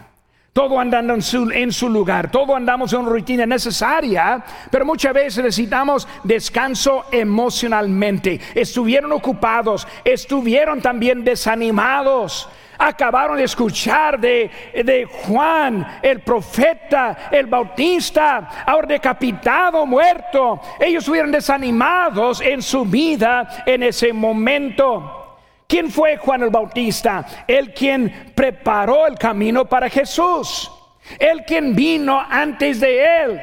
todo 0.52 0.80
andando 0.80 1.14
en 1.14 1.22
su, 1.22 1.52
en 1.52 1.72
su, 1.72 1.90
lugar, 1.90 2.32
todo 2.32 2.56
andamos 2.56 2.92
en 2.92 3.02
una 3.02 3.10
rutina 3.10 3.46
necesaria, 3.46 4.44
pero 4.72 4.84
muchas 4.84 5.14
veces 5.14 5.44
necesitamos 5.44 6.08
descanso 6.24 7.06
emocionalmente. 7.12 8.42
Estuvieron 8.56 9.12
ocupados, 9.12 9.88
estuvieron 10.04 10.82
también 10.82 11.24
desanimados. 11.24 12.50
Acabaron 12.78 13.38
de 13.38 13.44
escuchar 13.44 14.20
de, 14.20 14.50
de 14.74 15.06
Juan, 15.06 16.00
el 16.02 16.22
profeta, 16.22 17.30
el 17.32 17.48
bautista, 17.48 18.64
ahora 18.66 18.88
decapitado, 18.88 19.86
muerto. 19.86 20.60
Ellos 20.80 21.04
estuvieron 21.04 21.32
desanimados 21.32 22.42
en 22.42 22.62
su 22.62 22.86
vida 22.86 23.64
en 23.66 23.84
ese 23.84 24.14
momento. 24.14 25.38
¿Quién 25.68 25.92
fue 25.92 26.18
Juan 26.18 26.44
el 26.44 26.50
Bautista? 26.50 27.26
El 27.46 27.74
quien 27.74 28.32
preparó 28.34 29.06
el 29.06 29.18
camino 29.18 29.66
para 29.66 29.90
Jesús. 29.90 30.72
El 31.20 31.44
quien 31.44 31.76
vino 31.76 32.20
antes 32.30 32.80
de 32.80 33.24
él. 33.24 33.42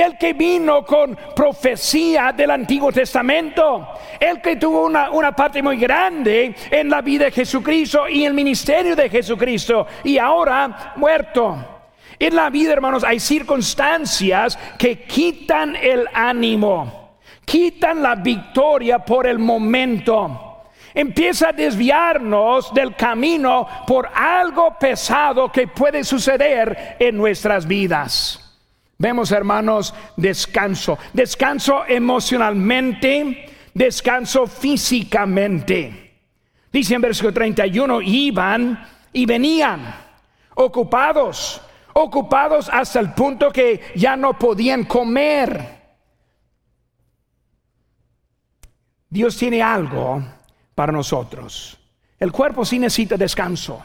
El 0.00 0.16
que 0.16 0.32
vino 0.32 0.82
con 0.82 1.14
profecía 1.36 2.32
del 2.32 2.50
Antiguo 2.50 2.90
Testamento. 2.90 3.86
El 4.18 4.40
que 4.40 4.56
tuvo 4.56 4.86
una, 4.86 5.10
una, 5.10 5.36
parte 5.36 5.62
muy 5.62 5.76
grande 5.76 6.54
en 6.70 6.88
la 6.88 7.02
vida 7.02 7.26
de 7.26 7.30
Jesucristo 7.30 8.08
y 8.08 8.24
el 8.24 8.32
ministerio 8.32 8.96
de 8.96 9.10
Jesucristo. 9.10 9.86
Y 10.04 10.16
ahora 10.16 10.94
muerto. 10.96 11.82
En 12.18 12.34
la 12.34 12.48
vida, 12.48 12.72
hermanos, 12.72 13.04
hay 13.04 13.20
circunstancias 13.20 14.58
que 14.78 15.02
quitan 15.02 15.76
el 15.76 16.06
ánimo. 16.14 17.18
Quitan 17.44 18.02
la 18.02 18.14
victoria 18.14 19.00
por 19.00 19.26
el 19.26 19.38
momento 19.38 20.46
empieza 20.92 21.50
a 21.50 21.52
desviarnos 21.52 22.74
del 22.74 22.96
camino 22.96 23.68
por 23.86 24.08
algo 24.12 24.76
pesado 24.76 25.52
que 25.52 25.68
puede 25.68 26.02
suceder 26.02 26.96
en 26.98 27.16
nuestras 27.16 27.64
vidas. 27.64 28.49
Vemos, 29.00 29.32
hermanos, 29.32 29.94
descanso, 30.14 30.98
descanso 31.14 31.86
emocionalmente, 31.88 33.48
descanso 33.72 34.46
físicamente. 34.46 36.18
Dice 36.70 36.96
en 36.96 37.00
versículo 37.00 37.32
31, 37.32 38.02
iban 38.02 38.86
y 39.10 39.24
venían, 39.24 39.94
ocupados, 40.54 41.62
ocupados 41.94 42.68
hasta 42.70 43.00
el 43.00 43.14
punto 43.14 43.50
que 43.50 43.80
ya 43.94 44.16
no 44.16 44.38
podían 44.38 44.84
comer. 44.84 45.80
Dios 49.08 49.34
tiene 49.34 49.62
algo 49.62 50.22
para 50.74 50.92
nosotros. 50.92 51.78
El 52.18 52.30
cuerpo 52.32 52.66
sí 52.66 52.78
necesita 52.78 53.16
descanso. 53.16 53.82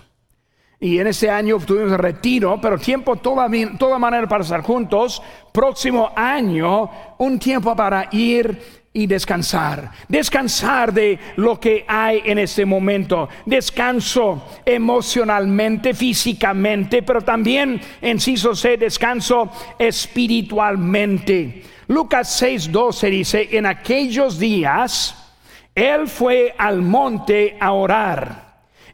Y 0.79 0.99
en 0.99 1.07
este 1.07 1.29
año 1.29 1.57
tuvimos 1.59 1.97
retiro, 1.97 2.59
pero 2.61 2.77
tiempo 2.77 3.15
toda, 3.15 3.49
toda 3.77 3.97
manera 3.97 4.27
para 4.27 4.43
estar 4.43 4.61
juntos. 4.61 5.21
Próximo 5.51 6.11
año, 6.15 6.89
un 7.17 7.39
tiempo 7.39 7.75
para 7.75 8.09
ir 8.11 8.85
y 8.91 9.07
descansar. 9.07 9.91
Descansar 10.07 10.93
de 10.93 11.19
lo 11.37 11.59
que 11.59 11.85
hay 11.87 12.21
en 12.25 12.39
este 12.39 12.65
momento. 12.65 13.27
Descanso 13.45 14.43
emocionalmente, 14.65 15.93
físicamente, 15.93 17.03
pero 17.03 17.21
también, 17.21 17.79
en 18.01 18.19
C, 18.19 18.77
descanso 18.77 19.49
espiritualmente. 19.77 21.63
Lucas 21.87 22.41
6:12 22.41 23.09
dice, 23.09 23.49
en 23.51 23.65
aquellos 23.65 24.39
días, 24.39 25.33
él 25.73 26.07
fue 26.07 26.55
al 26.57 26.81
monte 26.81 27.57
a 27.59 27.73
orar 27.73 28.44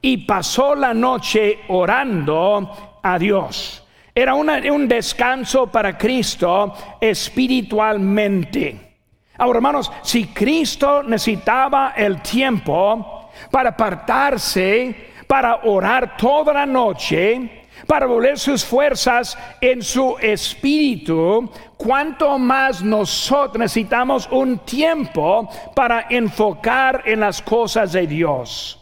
y 0.02 0.18
pasó 0.18 0.74
la 0.76 0.94
noche 0.94 1.60
orando 1.68 3.00
a 3.02 3.20
Dios. 3.20 3.86
Era 4.14 4.34
un 4.34 4.88
descanso 4.88 5.68
para 5.68 5.98
Cristo 5.98 6.74
espiritualmente. 7.00 8.96
Ahora, 9.38 9.58
hermanos, 9.58 9.92
si 10.02 10.28
Cristo 10.28 11.04
necesitaba 11.04 11.94
el 11.96 12.22
tiempo 12.22 13.30
para 13.50 13.70
apartarse, 13.70 15.12
para 15.28 15.62
orar 15.64 16.18
toda 16.18 16.54
la 16.54 16.66
noche, 16.66 17.64
para 17.88 18.06
volver 18.06 18.38
sus 18.38 18.66
fuerzas 18.66 19.38
en 19.62 19.82
su 19.82 20.18
espíritu, 20.20 21.50
cuanto 21.78 22.38
más 22.38 22.84
nosotros 22.84 23.58
necesitamos 23.58 24.28
un 24.30 24.60
tiempo 24.60 25.50
para 25.74 26.08
enfocar 26.10 27.04
en 27.06 27.22
las 27.22 27.42
cosas 27.42 27.94
de 27.94 28.06
Dios 28.06 28.81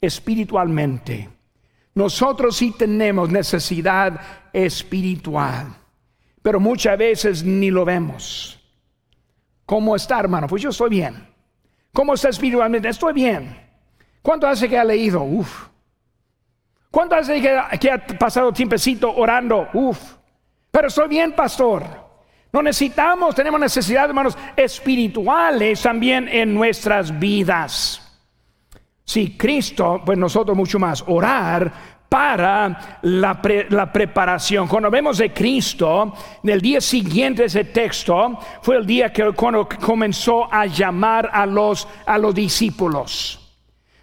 espiritualmente. 0.00 1.28
Nosotros 1.94 2.56
sí 2.56 2.72
tenemos 2.72 3.30
necesidad 3.30 4.20
espiritual, 4.52 5.74
pero 6.42 6.60
muchas 6.60 6.98
veces 6.98 7.42
ni 7.42 7.70
lo 7.70 7.84
vemos. 7.84 8.60
¿Cómo 9.64 9.96
está, 9.96 10.20
hermano? 10.20 10.46
Pues 10.46 10.62
yo 10.62 10.70
estoy 10.70 10.90
bien. 10.90 11.26
¿Cómo 11.92 12.14
está 12.14 12.28
espiritualmente? 12.28 12.88
Estoy 12.88 13.12
bien. 13.12 13.56
¿Cuánto 14.22 14.46
hace 14.46 14.68
que 14.68 14.78
ha 14.78 14.84
leído? 14.84 15.22
Uf. 15.22 15.68
¿Cuánto 16.90 17.14
hace 17.16 17.40
que, 17.42 17.90
ha 17.90 18.06
pasado 18.18 18.52
tiempecito 18.52 19.14
orando? 19.14 19.68
Uf, 19.74 19.98
pero 20.70 20.88
estoy 20.88 21.08
bien, 21.08 21.32
pastor. 21.32 21.84
No 22.52 22.62
necesitamos, 22.62 23.34
tenemos 23.34 23.60
necesidad, 23.60 24.06
hermanos, 24.06 24.36
espirituales 24.56 25.82
también 25.82 26.26
en 26.28 26.54
nuestras 26.54 27.18
vidas. 27.18 28.05
Si 29.06 29.36
Cristo, 29.36 30.02
pues 30.04 30.18
nosotros 30.18 30.56
mucho 30.56 30.80
más, 30.80 31.04
orar 31.06 31.96
para 32.08 32.98
la, 33.02 33.40
la, 33.70 33.92
preparación. 33.92 34.66
Cuando 34.66 34.90
vemos 34.90 35.18
de 35.18 35.32
Cristo, 35.32 36.12
el 36.42 36.60
día 36.60 36.80
siguiente 36.80 37.42
de 37.42 37.46
ese 37.46 37.64
texto, 37.64 38.36
fue 38.62 38.76
el 38.76 38.84
día 38.84 39.12
que 39.12 39.32
cuando 39.32 39.68
comenzó 39.68 40.52
a 40.52 40.66
llamar 40.66 41.30
a 41.32 41.46
los, 41.46 41.86
a 42.04 42.18
los 42.18 42.34
discípulos. 42.34 43.42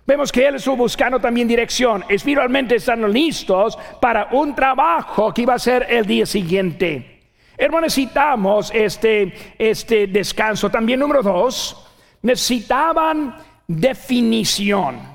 Vemos 0.06 0.32
que 0.32 0.48
Él 0.48 0.56
estuvo 0.56 0.78
buscando 0.78 1.20
también 1.20 1.50
dirección. 1.50 2.06
Espiritualmente 2.08 2.76
están 2.76 3.12
listos 3.12 3.78
para 4.00 4.30
un 4.32 4.56
trabajo 4.56 5.34
que 5.34 5.42
iba 5.42 5.54
a 5.54 5.60
ser 5.60 5.86
el 5.90 6.06
día 6.06 6.26
siguiente. 6.26 7.24
Hermanos, 7.58 7.96
necesitamos 7.98 8.72
este, 8.74 9.56
este 9.58 10.08
descanso. 10.08 10.70
También 10.70 11.00
número 11.00 11.22
dos, 11.22 11.88
necesitaban 12.22 13.36
definición. 13.68 15.14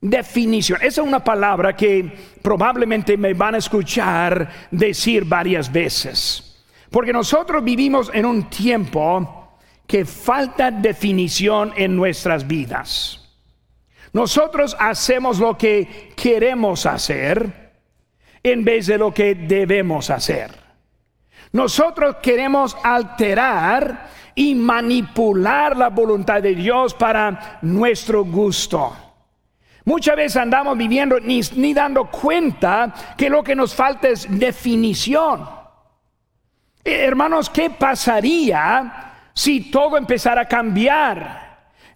Definición. 0.00 0.78
Esa 0.82 1.00
es 1.00 1.06
una 1.06 1.24
palabra 1.24 1.74
que 1.74 2.12
probablemente 2.42 3.16
me 3.16 3.32
van 3.32 3.54
a 3.54 3.58
escuchar 3.58 4.68
decir 4.70 5.24
varias 5.24 5.72
veces. 5.72 6.62
Porque 6.90 7.12
nosotros 7.12 7.64
vivimos 7.64 8.10
en 8.12 8.26
un 8.26 8.50
tiempo 8.50 9.56
que 9.86 10.04
falta 10.04 10.70
definición 10.70 11.72
en 11.76 11.96
nuestras 11.96 12.46
vidas. 12.46 13.20
Nosotros 14.12 14.76
hacemos 14.78 15.38
lo 15.38 15.58
que 15.58 16.12
queremos 16.16 16.86
hacer 16.86 17.72
en 18.42 18.64
vez 18.64 18.86
de 18.86 18.98
lo 18.98 19.12
que 19.12 19.34
debemos 19.34 20.10
hacer. 20.10 20.52
Nosotros 21.52 22.16
queremos 22.22 22.76
alterar 22.82 24.08
y 24.34 24.54
manipular 24.54 25.76
la 25.76 25.90
voluntad 25.90 26.42
de 26.42 26.54
Dios 26.54 26.94
para 26.94 27.58
nuestro 27.62 28.24
gusto. 28.24 28.96
Muchas 29.84 30.16
veces 30.16 30.36
andamos 30.36 30.78
viviendo 30.78 31.20
ni, 31.20 31.40
ni, 31.56 31.74
dando 31.74 32.06
cuenta 32.10 32.92
que 33.16 33.28
lo 33.28 33.42
que 33.42 33.54
nos 33.54 33.74
falta 33.74 34.08
es 34.08 34.26
definición. 34.30 35.46
Eh, 36.82 37.04
hermanos, 37.04 37.50
¿qué 37.50 37.70
pasaría 37.70 39.12
si 39.34 39.70
todo 39.70 39.96
empezara 39.98 40.42
a 40.42 40.48
cambiar? 40.48 41.44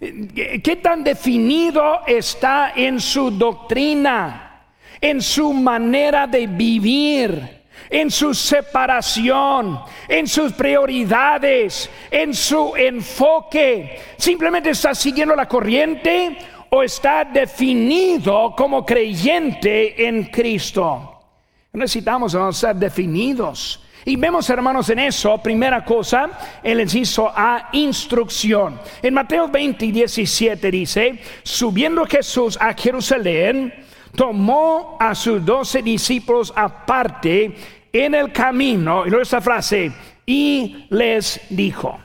Eh, 0.00 0.60
¿Qué 0.62 0.76
tan 0.76 1.02
definido 1.02 2.00
está 2.06 2.72
en 2.76 3.00
su 3.00 3.30
doctrina, 3.30 4.66
en 5.00 5.22
su 5.22 5.54
manera 5.54 6.26
de 6.26 6.46
vivir? 6.46 7.57
En 7.90 8.10
su 8.10 8.34
separación, 8.34 9.80
en 10.08 10.26
sus 10.26 10.52
prioridades, 10.52 11.90
en 12.10 12.34
su 12.34 12.74
enfoque. 12.76 14.00
Simplemente 14.16 14.70
está 14.70 14.94
siguiendo 14.94 15.34
la 15.34 15.48
corriente 15.48 16.38
o 16.70 16.82
está 16.82 17.24
definido 17.24 18.54
como 18.56 18.84
creyente 18.84 20.06
en 20.06 20.24
Cristo. 20.24 21.14
Necesitamos 21.72 22.36
ser 22.56 22.76
definidos. 22.76 23.84
Y 24.04 24.16
vemos, 24.16 24.48
hermanos, 24.48 24.88
en 24.88 25.00
eso, 25.00 25.36
primera 25.38 25.84
cosa, 25.84 26.30
el 26.62 26.80
inciso 26.80 27.30
a 27.34 27.68
instrucción. 27.72 28.80
En 29.02 29.12
Mateo 29.12 29.48
20 29.48 29.84
y 29.84 29.92
17 29.92 30.70
dice, 30.70 31.20
subiendo 31.42 32.06
Jesús 32.06 32.56
a 32.58 32.72
Jerusalén, 32.72 33.74
tomó 34.16 34.96
a 34.98 35.14
sus 35.14 35.44
doce 35.44 35.82
discípulos 35.82 36.52
aparte 36.56 37.54
en 37.92 38.14
el 38.14 38.32
camino, 38.32 39.06
y 39.06 39.10
luego 39.10 39.22
esta 39.22 39.40
frase, 39.40 39.92
y 40.26 40.86
les 40.90 41.40
dijo, 41.50 41.98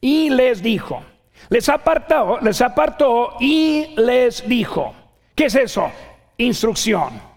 y 0.00 0.30
les 0.30 0.62
dijo, 0.62 1.02
les 1.48 1.68
apartó, 1.68 2.38
les 2.40 2.60
apartó 2.60 3.36
y 3.40 3.94
les 3.96 4.46
dijo, 4.48 4.94
¿qué 5.34 5.46
es 5.46 5.54
eso? 5.54 5.90
Instrucción. 6.36 7.28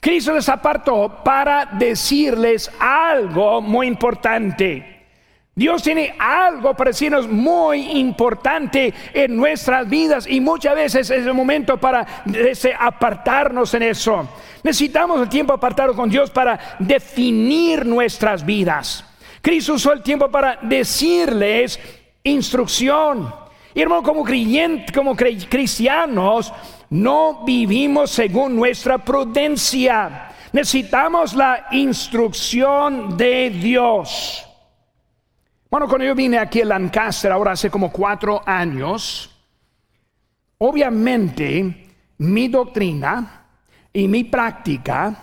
Cristo 0.00 0.32
les 0.32 0.48
apartó 0.48 1.22
para 1.24 1.66
decirles 1.66 2.70
algo 2.78 3.60
muy 3.60 3.86
importante. 3.86 4.97
Dios 5.58 5.82
tiene 5.82 6.14
algo 6.20 6.72
para 6.74 6.90
decirnos 6.90 7.26
muy 7.26 7.98
importante 7.98 8.94
en 9.12 9.34
nuestras 9.34 9.88
vidas 9.88 10.24
y 10.30 10.40
muchas 10.40 10.76
veces 10.76 11.10
es 11.10 11.26
el 11.26 11.34
momento 11.34 11.78
para 11.78 12.22
apartarnos 12.78 13.74
en 13.74 13.82
eso. 13.82 14.28
Necesitamos 14.62 15.20
el 15.20 15.28
tiempo 15.28 15.52
apartado 15.52 15.96
con 15.96 16.08
Dios 16.08 16.30
para 16.30 16.76
definir 16.78 17.84
nuestras 17.84 18.46
vidas. 18.46 19.04
Cristo 19.42 19.74
usó 19.74 19.92
el 19.92 20.00
tiempo 20.00 20.30
para 20.30 20.60
decirles 20.62 21.80
instrucción. 22.22 23.34
Y 23.74 23.82
hermano, 23.82 24.04
como, 24.04 24.22
creyentes, 24.22 24.94
como 24.94 25.16
cristianos, 25.16 26.52
no 26.90 27.44
vivimos 27.44 28.12
según 28.12 28.54
nuestra 28.54 28.98
prudencia. 28.98 30.28
Necesitamos 30.52 31.34
la 31.34 31.66
instrucción 31.72 33.16
de 33.16 33.50
Dios. 33.50 34.47
Bueno, 35.70 35.86
cuando 35.86 36.06
yo 36.06 36.14
vine 36.14 36.38
aquí 36.38 36.62
a 36.62 36.64
Lancaster, 36.64 37.30
ahora 37.30 37.52
hace 37.52 37.70
como 37.70 37.92
cuatro 37.92 38.40
años, 38.46 39.30
obviamente 40.56 41.86
mi 42.16 42.48
doctrina 42.48 43.44
y 43.92 44.08
mi 44.08 44.24
práctica, 44.24 45.14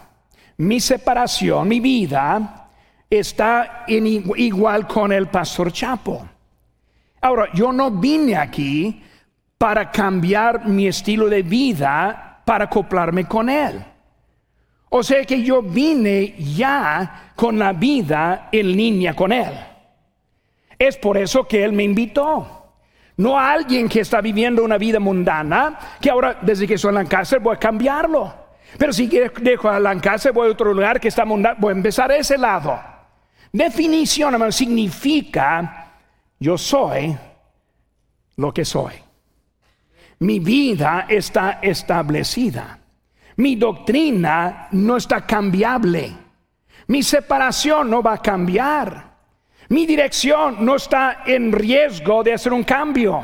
mi 0.58 0.80
separación, 0.80 1.68
mi 1.68 1.80
vida, 1.80 2.70
está 3.10 3.86
en 3.88 4.06
igual 4.06 4.88
con 4.88 5.12
el 5.12 5.30
pastor 5.30 5.72
Chapo. 5.72 6.28
Ahora, 7.22 7.52
yo 7.56 7.72
no 7.72 7.90
vine 7.90 8.36
aquí 8.38 9.02
para 9.58 9.90
cambiar 9.90 10.68
mi 10.68 10.86
estilo 10.86 11.28
de 11.28 11.42
vida 11.42 12.44
para 12.46 12.66
acoplarme 12.66 13.25
con 13.25 13.50
él. 13.50 13.84
O 14.90 15.02
sea 15.02 15.25
que 15.25 15.42
yo 15.42 15.64
vine 15.64 16.36
ya 16.38 17.34
con 17.36 17.58
la 17.58 17.74
vida 17.74 18.50
en 18.52 18.72
línea 18.72 19.16
con 19.16 19.32
él. 19.32 19.75
Es 20.88 20.98
por 20.98 21.18
eso 21.18 21.48
que 21.48 21.63
Él 21.63 21.74
me 21.74 21.84
invitó. 21.84 22.74
No 23.18 23.39
a 23.39 23.51
alguien 23.51 23.88
que 23.88 24.01
está 24.01 24.22
viviendo 24.22 24.63
una 24.63 24.77
vida 24.77 25.00
mundana, 25.00 25.80
que 26.01 26.10
ahora 26.10 26.38
desde 26.42 26.68
que 26.68 26.77
soy 26.77 26.90
en 26.90 26.96
Lancaster 26.96 27.40
voy 27.40 27.55
a 27.55 27.60
cambiarlo. 27.60 28.33
Pero 28.77 28.92
si 28.92 29.07
dejo 29.07 29.70
a 29.70 29.79
Lancaster, 29.79 30.33
voy 30.33 30.50
a 30.50 30.51
otro 30.51 30.74
lugar 30.74 31.00
que 31.00 31.07
está 31.07 31.24
mundano, 31.24 31.55
voy 31.60 31.72
a 31.72 31.77
empezar 31.77 32.12
a 32.12 32.18
ese 32.18 32.38
lado. 32.38 32.77
Definición, 33.51 34.33
hermano, 34.33 34.51
significa 34.51 35.94
yo 36.40 36.57
soy 36.57 37.18
lo 38.36 38.53
que 38.53 38.66
soy. 38.66 38.94
Mi 40.20 40.40
vida 40.40 41.05
está 41.07 41.60
establecida. 41.62 42.79
Mi 43.38 43.55
doctrina 43.55 44.68
no 44.72 44.98
está 44.98 45.25
cambiable. 45.25 46.16
Mi 46.88 47.01
separación 47.01 47.90
no 47.90 48.03
va 48.03 48.14
a 48.14 48.22
cambiar. 48.22 49.15
Mi 49.70 49.86
dirección 49.86 50.58
no 50.64 50.75
está 50.75 51.24
en 51.25 51.51
riesgo 51.51 52.24
de 52.24 52.34
hacer 52.34 52.54
un 52.54 52.64
cambio. 52.64 53.24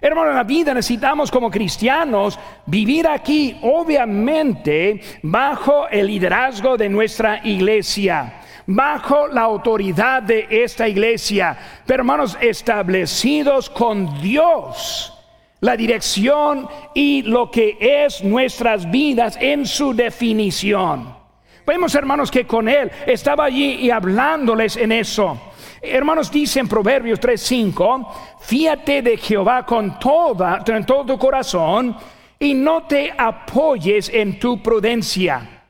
Hermano, 0.00 0.30
en 0.30 0.36
la 0.36 0.44
vida 0.44 0.74
necesitamos 0.74 1.30
como 1.30 1.50
cristianos 1.50 2.38
vivir 2.66 3.06
aquí, 3.06 3.56
obviamente, 3.62 5.00
bajo 5.22 5.88
el 5.88 6.06
liderazgo 6.08 6.76
de 6.76 6.88
nuestra 6.88 7.40
iglesia, 7.44 8.40
bajo 8.66 9.28
la 9.28 9.42
autoridad 9.42 10.22
de 10.22 10.46
esta 10.50 10.88
iglesia, 10.88 11.56
pero 11.86 12.00
hermanos, 12.00 12.36
establecidos 12.40 13.70
con 13.70 14.20
Dios, 14.20 15.16
la 15.60 15.76
dirección 15.76 16.68
y 16.94 17.22
lo 17.22 17.48
que 17.50 17.76
es 17.80 18.24
nuestras 18.24 18.90
vidas 18.90 19.38
en 19.40 19.66
su 19.66 19.94
definición. 19.94 21.14
Vemos, 21.64 21.94
hermanos, 21.94 22.30
que 22.30 22.44
con 22.44 22.68
Él 22.68 22.90
estaba 23.06 23.44
allí 23.44 23.74
y 23.74 23.90
hablándoles 23.90 24.76
en 24.76 24.90
eso. 24.90 25.51
Hermanos, 25.82 26.30
dice 26.30 26.60
en 26.60 26.68
Proverbios 26.68 27.18
3:5, 27.18 28.38
fíate 28.40 29.02
de 29.02 29.16
Jehová 29.16 29.66
con 29.66 29.98
toda, 29.98 30.62
todo 30.62 31.04
tu 31.04 31.18
corazón 31.18 31.96
y 32.38 32.54
no 32.54 32.84
te 32.84 33.12
apoyes 33.16 34.08
en 34.08 34.38
tu 34.38 34.62
prudencia. 34.62 35.64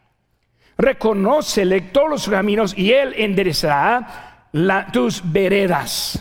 Reconócele 0.77 1.81
todos 1.81 2.11
los 2.11 2.29
caminos 2.29 2.77
y 2.77 2.92
él 2.92 3.14
enderezará 3.16 4.48
tus 4.92 5.22
veredas. 5.25 6.18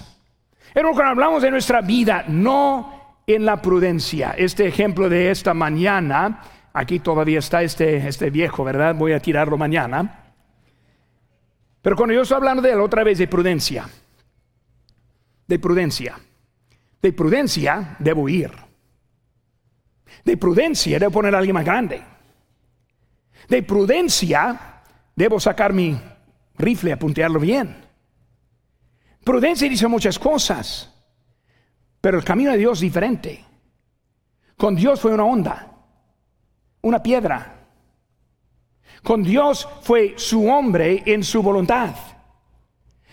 Hermanos, 0.73 0.95
cuando 0.95 1.11
hablamos 1.11 1.43
de 1.43 1.51
nuestra 1.51 1.81
vida, 1.81 2.23
no 2.29 3.17
en 3.27 3.45
la 3.45 3.61
prudencia. 3.61 4.35
Este 4.37 4.67
ejemplo 4.67 5.09
de 5.09 5.31
esta 5.31 5.53
mañana, 5.53 6.41
aquí 6.71 6.99
todavía 6.99 7.39
está 7.39 7.61
este, 7.61 8.07
este 8.07 8.29
viejo, 8.29 8.63
¿verdad? 8.63 8.95
Voy 8.95 9.11
a 9.11 9.19
tirarlo 9.19 9.57
mañana. 9.57 10.20
Pero 11.81 11.95
cuando 11.95 12.13
yo 12.13 12.21
estoy 12.21 12.37
hablando 12.37 12.61
de 12.61 12.71
él 12.71 12.79
otra 12.79 13.03
vez 13.03 13.17
de 13.17 13.27
prudencia, 13.27 13.89
de 15.47 15.59
prudencia, 15.59 16.19
de 17.01 17.13
prudencia 17.13 17.95
debo 17.99 18.29
ir. 18.29 18.51
De 20.23 20.37
prudencia 20.37 20.99
debo 20.99 21.11
poner 21.11 21.33
a 21.33 21.39
alguien 21.39 21.55
más 21.55 21.65
grande. 21.65 22.03
De 23.47 23.63
prudencia 23.63 24.81
debo 25.15 25.39
sacar 25.39 25.73
mi 25.73 25.99
rifle, 26.57 26.93
apuntearlo 26.93 27.39
bien. 27.39 27.75
Prudencia 29.23 29.67
dice 29.67 29.87
muchas 29.87 30.19
cosas, 30.19 30.93
pero 31.99 32.17
el 32.17 32.23
camino 32.23 32.51
de 32.51 32.57
Dios 32.57 32.77
es 32.77 32.81
diferente. 32.81 33.45
Con 34.57 34.75
Dios 34.75 35.01
fue 35.01 35.13
una 35.13 35.23
onda, 35.23 35.73
una 36.81 37.01
piedra, 37.01 37.60
con 39.03 39.23
Dios 39.23 39.67
fue 39.81 40.13
su 40.17 40.47
hombre 40.47 41.03
en 41.05 41.23
su 41.23 41.41
voluntad. 41.41 41.89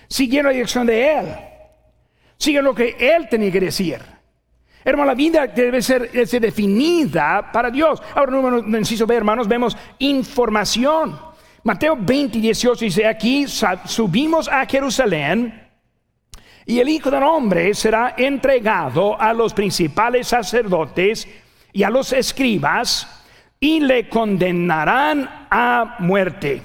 Siguiendo 0.09 0.49
la 0.49 0.55
dirección 0.55 0.87
de 0.87 1.19
Él. 1.19 1.27
Siguiendo 2.37 2.71
lo 2.71 2.77
que 2.77 2.97
Él 2.99 3.29
tenía 3.29 3.51
que 3.51 3.61
decir. 3.61 4.01
Hermano, 4.85 5.09
la 5.09 5.15
vida 5.15 5.47
debe 5.47 5.83
ser, 5.83 6.11
definida 6.41 7.51
para 7.53 7.71
Dios. 7.71 8.03
Ahora, 8.15 8.33
no 8.33 8.63
necesito 8.63 9.07
ver, 9.07 9.19
hermanos, 9.19 9.49
vemos 9.49 9.77
información. 9.99 11.19
Mateo 11.65 11.97
20, 11.99 12.39
18 12.39 12.85
dice 12.85 13.07
aquí, 13.07 13.47
subimos 13.47 14.49
a 14.49 14.65
Jerusalén 14.65 15.69
y 16.65 16.81
el 16.81 16.89
Hijo 16.89 17.11
del 17.11 17.23
Hombre 17.23 17.75
será 17.75 18.15
entregado 18.17 19.21
a 19.21 19.33
los 19.33 19.53
principales 19.53 20.29
sacerdotes 20.29 21.27
y 21.73 21.83
a 21.83 21.91
los 21.91 22.13
escribas 22.13 23.18
y 23.61 23.81
le 23.81 24.09
condenarán 24.09 25.47
a 25.51 25.97
muerte. 26.01 26.63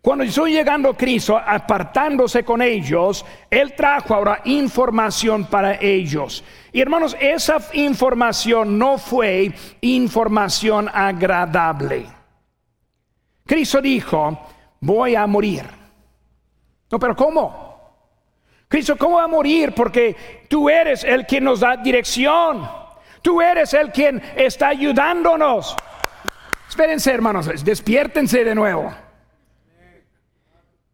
Cuando 0.00 0.24
estoy 0.24 0.52
llegando 0.52 0.94
Cristo, 0.94 1.38
apartándose 1.38 2.44
con 2.44 2.60
ellos, 2.60 3.24
Él 3.48 3.74
trajo 3.74 4.14
ahora 4.14 4.42
información 4.44 5.46
para 5.46 5.80
ellos. 5.80 6.44
Y 6.72 6.80
hermanos, 6.82 7.16
esa 7.18 7.56
información 7.72 8.78
no 8.78 8.98
fue 8.98 9.50
información 9.80 10.90
agradable. 10.92 12.04
Cristo 13.46 13.80
dijo, 13.80 14.38
voy 14.80 15.14
a 15.14 15.26
morir. 15.26 15.64
No, 16.90 16.98
pero 16.98 17.16
¿cómo? 17.16 17.74
Cristo, 18.68 18.96
¿cómo 18.98 19.16
va 19.16 19.24
a 19.24 19.28
morir? 19.28 19.72
Porque 19.74 20.44
tú 20.48 20.68
eres 20.68 21.02
el 21.04 21.24
que 21.24 21.40
nos 21.40 21.60
da 21.60 21.78
dirección. 21.78 22.83
Tú 23.24 23.40
eres 23.40 23.72
el 23.72 23.90
quien 23.90 24.22
está 24.36 24.68
ayudándonos. 24.68 25.74
Espérense, 26.68 27.10
hermanos, 27.10 27.64
despiértense 27.64 28.44
de 28.44 28.54
nuevo. 28.54 28.94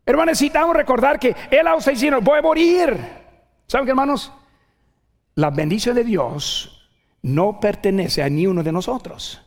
Hermanos, 0.07 0.31
necesitamos 0.31 0.77
recordar 0.77 1.19
que 1.19 1.35
Él 1.51 1.67
está 1.77 1.91
diciendo, 1.91 2.21
voy 2.21 2.39
a 2.39 2.43
morir. 2.43 2.97
¿Saben 3.67 3.85
qué, 3.85 3.91
hermanos? 3.91 4.33
La 5.35 5.51
bendición 5.51 5.97
de 5.97 6.05
Dios 6.05 6.89
no 7.23 7.59
pertenece 7.59 8.23
a 8.23 8.29
ni 8.29 8.47
uno 8.47 8.63
de 8.63 8.71
nosotros. 8.71 9.43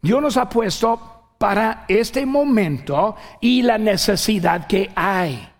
Dios 0.00 0.22
nos 0.22 0.38
ha 0.38 0.48
puesto 0.48 1.34
para 1.36 1.84
este 1.88 2.24
momento 2.24 3.16
y 3.38 3.60
la 3.60 3.76
necesidad 3.76 4.66
que 4.66 4.90
hay. 4.94 5.51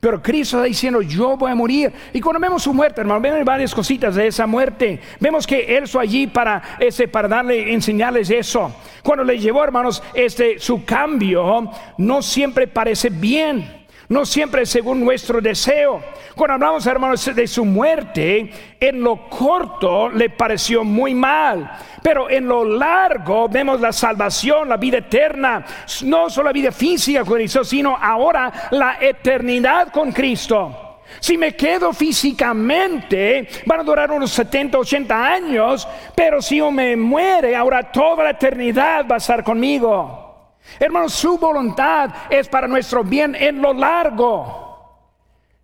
Pero 0.00 0.22
Cristo 0.22 0.56
está 0.56 0.66
diciendo, 0.66 1.02
yo 1.02 1.36
voy 1.36 1.50
a 1.50 1.54
morir. 1.54 1.92
Y 2.14 2.20
cuando 2.22 2.40
vemos 2.40 2.62
su 2.62 2.72
muerte, 2.72 3.02
hermano, 3.02 3.20
vemos 3.20 3.44
varias 3.44 3.74
cositas 3.74 4.14
de 4.14 4.28
esa 4.28 4.46
muerte. 4.46 4.98
Vemos 5.20 5.46
que 5.46 5.76
Él 5.76 5.86
fue 5.86 6.02
allí 6.02 6.26
para, 6.26 6.78
ese, 6.78 7.06
para 7.06 7.28
darle, 7.28 7.72
enseñarles 7.72 8.30
eso. 8.30 8.74
Cuando 9.02 9.24
le 9.24 9.38
llevó, 9.38 9.62
hermanos, 9.62 10.02
este, 10.14 10.58
su 10.58 10.86
cambio 10.86 11.70
no 11.98 12.22
siempre 12.22 12.66
parece 12.66 13.10
bien 13.10 13.79
no 14.10 14.26
siempre 14.26 14.66
según 14.66 15.00
nuestro 15.00 15.40
deseo. 15.40 16.02
Cuando 16.34 16.54
hablamos, 16.54 16.86
hermanos, 16.86 17.24
de 17.34 17.46
su 17.46 17.64
muerte, 17.64 18.50
en 18.78 19.00
lo 19.00 19.28
corto 19.28 20.08
le 20.08 20.30
pareció 20.30 20.82
muy 20.84 21.14
mal, 21.14 21.70
pero 22.02 22.28
en 22.28 22.46
lo 22.46 22.64
largo 22.64 23.48
vemos 23.48 23.80
la 23.80 23.92
salvación, 23.92 24.68
la 24.68 24.76
vida 24.76 24.98
eterna, 24.98 25.64
no 26.04 26.28
solo 26.28 26.46
la 26.46 26.52
vida 26.52 26.72
física 26.72 27.24
con 27.24 27.36
Cristo, 27.36 27.62
sino 27.62 27.96
ahora 27.96 28.68
la 28.72 28.98
eternidad 29.00 29.92
con 29.92 30.10
Cristo. 30.10 30.98
Si 31.20 31.38
me 31.38 31.54
quedo 31.54 31.92
físicamente, 31.92 33.48
van 33.64 33.80
a 33.80 33.84
durar 33.84 34.10
unos 34.10 34.32
70, 34.32 34.76
80 34.78 35.26
años, 35.26 35.86
pero 36.16 36.42
si 36.42 36.56
yo 36.56 36.70
me 36.72 36.96
muere, 36.96 37.54
ahora 37.54 37.92
toda 37.92 38.24
la 38.24 38.30
eternidad 38.30 39.06
va 39.08 39.16
a 39.16 39.18
estar 39.18 39.44
conmigo. 39.44 40.29
Hermanos, 40.78 41.12
su 41.12 41.38
voluntad 41.38 42.10
es 42.30 42.48
para 42.48 42.68
nuestro 42.68 43.02
bien 43.02 43.34
en 43.34 43.60
lo 43.60 43.72
largo. 43.72 44.70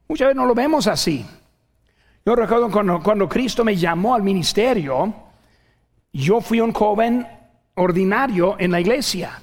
Muchas 0.09 0.29
veces 0.29 0.37
no 0.37 0.47
lo 0.47 0.55
vemos 0.55 0.87
así. 0.87 1.25
Yo 2.25 2.35
recuerdo 2.35 2.71
cuando, 2.71 3.01
cuando 3.03 3.29
Cristo 3.29 3.65
me 3.65 3.77
llamó 3.77 4.15
al 4.15 4.23
ministerio, 4.23 5.15
yo 6.13 6.41
fui 6.41 6.61
un 6.61 6.73
joven 6.73 7.27
ordinario 7.75 8.57
en 8.59 8.73
la 8.73 8.81
iglesia. 8.81 9.41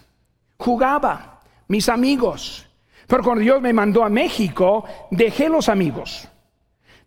Jugaba, 0.58 1.42
mis 1.68 1.88
amigos. 1.90 2.68
Pero 3.08 3.24
cuando 3.24 3.42
Dios 3.42 3.62
me 3.62 3.74
mandó 3.74 4.04
a 4.04 4.10
México, 4.10 4.86
dejé 5.12 5.50
los 5.50 5.70
amigos. 5.70 6.28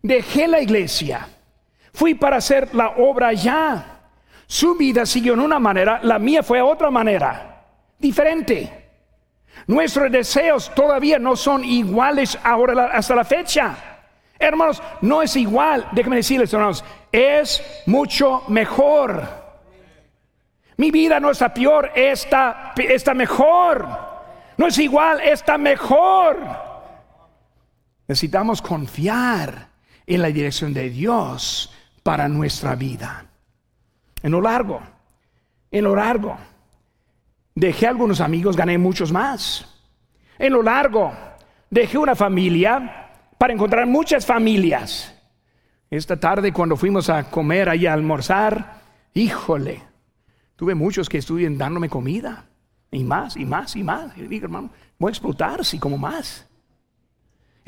Dejé 0.01 0.47
la 0.47 0.61
iglesia. 0.61 1.27
Fui 1.93 2.13
para 2.13 2.37
hacer 2.37 2.73
la 2.73 2.89
obra 2.97 3.29
allá. 3.29 4.01
Su 4.45 4.75
vida 4.75 5.05
siguió 5.05 5.33
en 5.33 5.41
una 5.41 5.59
manera, 5.59 5.99
la 6.03 6.19
mía 6.19 6.43
fue 6.43 6.59
a 6.59 6.65
otra 6.65 6.89
manera 6.89 7.56
diferente. 7.99 8.85
Nuestros 9.65 10.11
deseos 10.11 10.73
todavía 10.75 11.19
no 11.19 11.35
son 11.35 11.63
iguales 11.63 12.37
ahora 12.43 12.91
hasta 12.93 13.15
la 13.15 13.23
fecha. 13.23 13.75
Hermanos, 14.39 14.81
no 15.01 15.21
es 15.21 15.35
igual. 15.35 15.87
Déjenme 15.91 16.17
decirles, 16.17 16.53
hermanos, 16.53 16.85
es 17.11 17.63
mucho 17.85 18.43
mejor. 18.47 19.47
Mi 20.77 20.91
vida 20.91 21.19
no 21.19 21.31
está 21.31 21.53
peor, 21.53 21.91
está, 21.95 22.73
está 22.77 23.13
mejor. 23.13 23.87
No 24.57 24.67
es 24.67 24.77
igual, 24.77 25.19
está 25.21 25.57
mejor. 25.57 26.37
Necesitamos 28.07 28.61
confiar 28.61 29.69
en 30.05 30.21
la 30.21 30.27
dirección 30.29 30.73
de 30.73 30.89
Dios 30.89 31.73
para 32.03 32.27
nuestra 32.27 32.75
vida. 32.75 33.25
En 34.21 34.31
lo 34.31 34.41
largo, 34.41 34.81
en 35.71 35.83
lo 35.83 35.95
largo. 35.95 36.37
Dejé 37.57 37.87
algunos 37.87 38.21
amigos, 38.21 38.55
gané 38.55 38.77
muchos 38.77 39.11
más. 39.11 39.65
En 40.37 40.53
lo 40.53 40.61
largo, 40.61 41.11
dejé 41.71 41.97
una 41.97 42.13
familia 42.13 43.09
para 43.35 43.51
encontrar 43.51 43.87
muchas 43.87 44.27
familias. 44.27 45.11
Esta 45.89 46.19
tarde 46.19 46.53
cuando 46.53 46.77
fuimos 46.77 47.09
a 47.09 47.31
comer 47.31 47.75
y 47.75 47.87
a 47.87 47.93
almorzar, 47.93 48.81
híjole, 49.15 49.81
tuve 50.55 50.75
muchos 50.75 51.09
que 51.09 51.17
estuvieron 51.17 51.57
dándome 51.57 51.89
comida. 51.89 52.45
Y 52.91 53.03
más, 53.03 53.35
y 53.35 53.43
más, 53.43 53.75
y 53.75 53.83
más. 53.83 54.15
Y 54.15 54.27
dije, 54.27 54.45
hermano, 54.45 54.69
voy 54.99 55.09
a 55.09 55.13
explotar, 55.13 55.65
si 55.65 55.79
como 55.79 55.97
más. 55.97 56.46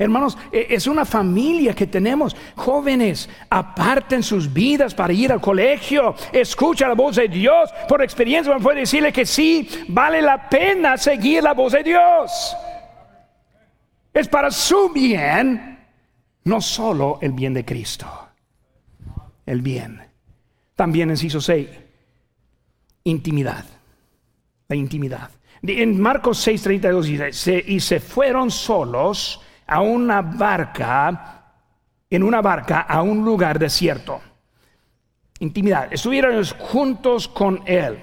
Hermanos, 0.00 0.38
e, 0.50 0.66
es 0.70 0.86
una 0.86 1.04
familia 1.04 1.74
que 1.74 1.86
tenemos. 1.86 2.34
Jóvenes, 2.56 3.28
aparten 3.50 4.22
sus 4.22 4.50
vidas 4.50 4.94
para 4.94 5.12
ir 5.12 5.30
al 5.30 5.42
colegio. 5.42 6.14
Escucha 6.32 6.88
la 6.88 6.94
voz 6.94 7.16
de 7.16 7.28
Dios. 7.28 7.68
Por 7.86 8.02
experiencia 8.02 8.54
me 8.54 8.62
puede 8.62 8.80
decirle 8.80 9.12
que 9.12 9.26
sí, 9.26 9.68
vale 9.88 10.22
la 10.22 10.48
pena 10.48 10.96
seguir 10.96 11.42
la 11.42 11.52
voz 11.52 11.74
de 11.74 11.82
Dios. 11.82 12.56
Es 14.14 14.26
para 14.26 14.50
su 14.50 14.88
bien, 14.88 15.78
no 16.44 16.62
solo 16.62 17.18
el 17.20 17.32
bien 17.32 17.52
de 17.52 17.66
Cristo. 17.66 18.08
El 19.44 19.60
bien. 19.60 20.00
También 20.76 21.10
en 21.10 21.18
Ciso 21.18 21.42
6, 21.42 21.68
intimidad. 23.04 23.66
La 24.66 24.76
intimidad. 24.76 25.30
En 25.60 26.00
Marcos 26.00 26.46
6:32 26.48 27.02
dice, 27.02 27.64
y 27.66 27.80
se 27.80 28.00
fueron 28.00 28.50
solos 28.50 29.42
a 29.70 29.80
una 29.80 30.20
barca, 30.20 31.44
en 32.10 32.22
una 32.22 32.42
barca 32.42 32.80
a 32.80 33.02
un 33.02 33.24
lugar 33.24 33.58
desierto. 33.58 34.20
Intimidad. 35.38 35.92
Estuvieron 35.92 36.44
juntos 36.58 37.28
con 37.28 37.62
Él. 37.64 37.98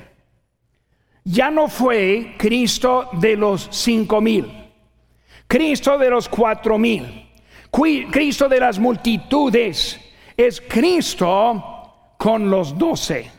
Ya 1.24 1.52
no 1.52 1.68
fue 1.68 2.36
Cristo 2.38 3.10
de 3.14 3.36
los 3.36 3.68
cinco 3.70 4.22
mil, 4.22 4.50
Cristo 5.46 5.98
de 5.98 6.10
los 6.10 6.30
cuatro 6.30 6.78
mil, 6.78 7.30
Cristo 7.70 8.48
de 8.48 8.60
las 8.60 8.80
multitudes. 8.80 10.00
Es 10.38 10.62
Cristo 10.62 12.16
con 12.18 12.50
los 12.50 12.78
doce. 12.78 13.30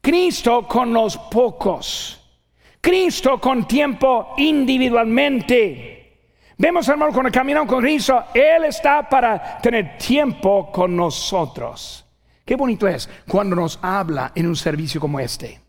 Cristo 0.00 0.66
con 0.66 0.92
los 0.92 1.18
pocos. 1.18 2.22
Cristo 2.80 3.40
con 3.40 3.66
tiempo 3.66 4.34
individualmente. 4.36 5.95
Vemos, 6.58 6.88
hermano, 6.88 7.12
cuando 7.12 7.30
caminamos 7.30 7.68
con 7.68 7.82
Cristo, 7.82 8.24
Él 8.32 8.64
está 8.64 9.06
para 9.06 9.58
tener 9.58 9.98
tiempo 9.98 10.72
con 10.72 10.96
nosotros. 10.96 12.06
Qué 12.46 12.56
bonito 12.56 12.88
es 12.88 13.10
cuando 13.28 13.54
nos 13.54 13.78
habla 13.82 14.32
en 14.34 14.46
un 14.46 14.56
servicio 14.56 14.98
como 14.98 15.20
este. 15.20 15.60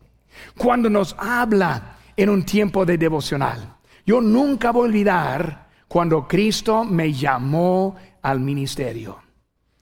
Cuando 0.56 0.88
nos 0.88 1.14
habla 1.18 1.96
en 2.16 2.30
un 2.30 2.42
tiempo 2.44 2.86
de 2.86 2.96
devocional. 2.96 3.76
Yo 4.06 4.22
nunca 4.22 4.70
voy 4.70 4.82
a 4.82 4.88
olvidar 4.88 5.68
cuando 5.86 6.26
Cristo 6.26 6.84
me 6.84 7.12
llamó 7.12 7.96
al 8.22 8.40
ministerio. 8.40 9.18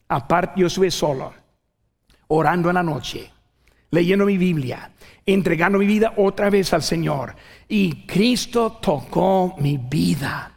Aparte, 0.09 0.61
yo 0.61 0.67
estuve 0.67 0.91
solo, 0.91 1.33
orando 2.29 2.69
en 2.69 2.75
la 2.75 2.83
noche, 2.83 3.31
leyendo 3.91 4.27
mi 4.27 4.39
Biblia, 4.39 4.91
entregando 5.25 5.79
mi 5.79 5.87
vida 5.87 6.15
otra 6.17 6.51
vez 6.51 6.73
al 6.73 6.83
Señor. 6.83 7.37
Y 7.69 8.07
Cristo 8.07 8.79
tocó 8.83 9.55
mi 9.59 9.77
vida 9.77 10.56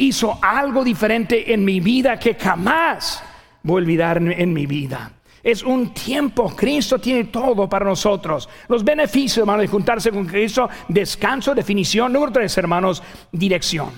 hizo 0.00 0.38
algo 0.40 0.82
diferente 0.82 1.52
en 1.52 1.64
mi 1.64 1.80
vida 1.80 2.18
que 2.18 2.34
jamás 2.34 3.22
voy 3.62 3.74
a 3.74 3.82
olvidar 3.82 4.18
en, 4.18 4.52
mi 4.52 4.66
vida. 4.66 5.12
Es 5.42 5.62
un 5.62 5.92
tiempo, 5.92 6.54
Cristo 6.56 6.98
tiene 6.98 7.24
todo 7.24 7.68
para 7.68 7.84
nosotros. 7.84 8.48
Los 8.68 8.82
beneficios, 8.82 9.38
hermanos, 9.38 9.62
de 9.62 9.68
juntarse 9.68 10.10
con 10.10 10.26
Cristo, 10.26 10.68
descanso, 10.88 11.54
definición. 11.54 12.12
Número 12.12 12.32
tres, 12.32 12.56
hermanos, 12.56 13.02
dirección. 13.30 13.90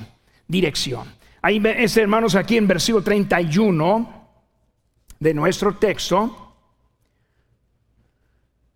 Dirección. 0.46 1.06
Ahí, 1.40 1.60
hermanos, 1.96 2.34
aquí 2.34 2.56
en 2.56 2.68
versículo 2.68 3.02
31 3.02 4.28
de 5.18 5.34
nuestro 5.34 5.76
texto. 5.76 6.54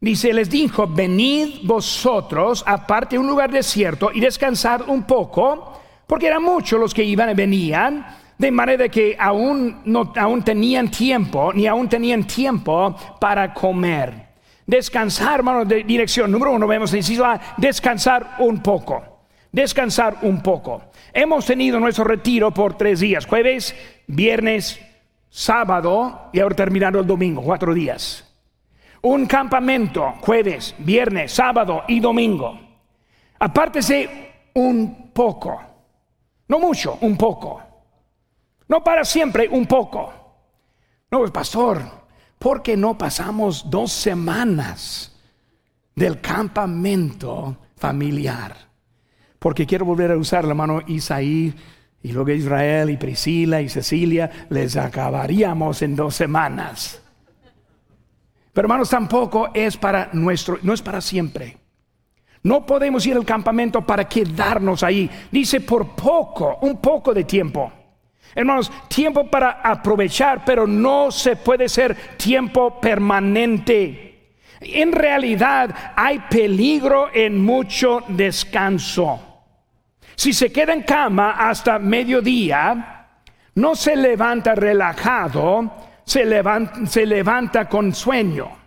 Dice, 0.01 0.33
les 0.33 0.51
dijo, 0.51 0.87
venid 0.87 1.61
vosotros 1.65 2.63
aparte 2.67 3.17
de 3.17 3.21
un 3.21 3.27
lugar 3.27 3.51
desierto 3.51 4.11
y 4.13 4.21
descansad 4.21 4.89
un 4.89 5.05
poco 5.05 5.81
porque 6.07 6.27
eran 6.27 6.43
muchos 6.43 6.79
los 6.79 6.95
que 6.95 7.05
iban 7.05 7.31
y 7.31 7.35
venían, 7.35 8.07
de 8.39 8.51
manera 8.51 8.89
que 8.89 9.17
aún 9.19 9.83
no 9.85 10.13
aún 10.17 10.43
tenían 10.43 10.91
tiempo, 10.91 11.53
ni 11.53 11.67
aún 11.67 11.89
tenían 11.89 12.27
tiempo 12.27 12.95
para 13.21 13.53
comer. 13.53 14.27
Descansar, 14.67 15.37
hermano, 15.37 15.65
de 15.65 15.85
dirección 15.85 16.31
número 16.31 16.53
uno, 16.53 16.67
vemos 16.67 16.93
inciso 16.93 17.25
A, 17.25 17.41
descansar 17.57 18.37
un 18.41 18.63
poco. 18.63 19.03
Descansar 19.51 20.19
un 20.23 20.43
poco. 20.43 20.91
Hemos 21.13 21.47
tenido 21.47 21.81
nuestro 21.81 22.05
retiro 22.05 22.53
por 22.53 22.77
tres 22.77 23.01
días, 23.01 23.25
jueves, 23.25 23.75
viernes, 24.07 24.79
sábado 25.31 26.29
y 26.33 26.41
ahora 26.41 26.57
terminando 26.57 27.01
el 27.01 27.07
domingo, 27.07 27.43
cuatro 27.43 27.73
días. 27.73 28.23
Un 29.03 29.27
campamento, 29.27 30.15
jueves, 30.21 30.75
viernes, 30.79 31.33
sábado 31.33 31.85
y 31.89 32.01
domingo. 32.01 32.59
Apártese 33.39 34.51
un 34.55 35.11
poco 35.13 35.66
No 36.49 36.59
mucho, 36.59 36.99
un 37.01 37.17
poco. 37.17 37.63
No 38.69 38.83
para 38.83 39.05
siempre, 39.05 39.49
un 39.49 39.67
poco. 39.67 40.13
No, 41.11 41.25
pastor, 41.33 41.83
¿por 42.39 42.63
qué 42.63 42.77
no 42.77 42.99
pasamos 42.99 43.71
dos 43.71 43.93
semanas 43.93 45.17
del 45.95 46.21
campamento 46.21 47.57
familiar? 47.77 48.57
Porque 49.39 49.67
quiero 49.67 49.85
volver 49.85 50.11
a 50.11 50.17
usar 50.17 50.45
la 50.45 50.55
mano 50.55 50.83
Isaí 50.87 51.55
y 52.03 52.13
luego 52.13 52.31
Israel 52.31 52.91
y 52.91 52.97
Priscila 52.97 53.61
y 53.61 53.69
Cecilia, 53.69 54.47
les 54.51 54.77
acabaríamos 54.77 55.83
en 55.83 55.97
dos 55.97 56.15
semanas. 56.15 57.03
Pero 58.53 58.67
hermanos, 58.67 58.91
tampoco 58.91 59.51
es 59.53 59.77
para 59.77 60.11
nuestro, 60.13 60.59
no 60.63 60.73
es 60.73 60.83
para 60.83 61.01
siempre. 61.01 61.59
No 62.47 62.65
podemos 62.65 63.05
ir 63.05 63.17
al 63.17 63.25
campamento 63.25 63.81
para 63.81 64.09
quedarnos 64.09 64.85
ahí. 64.85 65.11
Dice 65.33 65.61
por 65.63 65.97
poco, 65.97 66.59
un 66.61 66.81
poco 66.81 67.13
de 67.13 67.25
tiempo. 67.25 67.73
Hermanos, 68.37 68.71
tiempo 68.87 69.29
para 69.29 69.63
aprovechar, 69.65 70.45
pero 70.45 70.65
no 70.65 71.11
se 71.11 71.35
puede 71.35 71.69
ser 71.69 71.97
tiempo 72.17 72.81
permanente. 72.81 74.37
En 74.61 74.93
realidad 74.93 75.93
hay 75.97 76.21
peligro 76.31 77.09
en 77.13 77.45
mucho 77.45 78.05
descanso. 78.07 79.43
Si 80.15 80.33
se 80.33 80.53
queda 80.53 80.73
en 80.73 80.83
cama 80.83 81.33
hasta 81.33 81.81
mediodía, 81.81 83.09
no 83.57 83.75
se 83.75 83.97
levanta 83.97 84.55
relajado, 84.55 85.73
se 86.05 86.25
levanta, 86.25 86.87
se 86.87 87.05
levanta 87.05 87.69
con 87.69 87.93
sueño. 87.93 88.66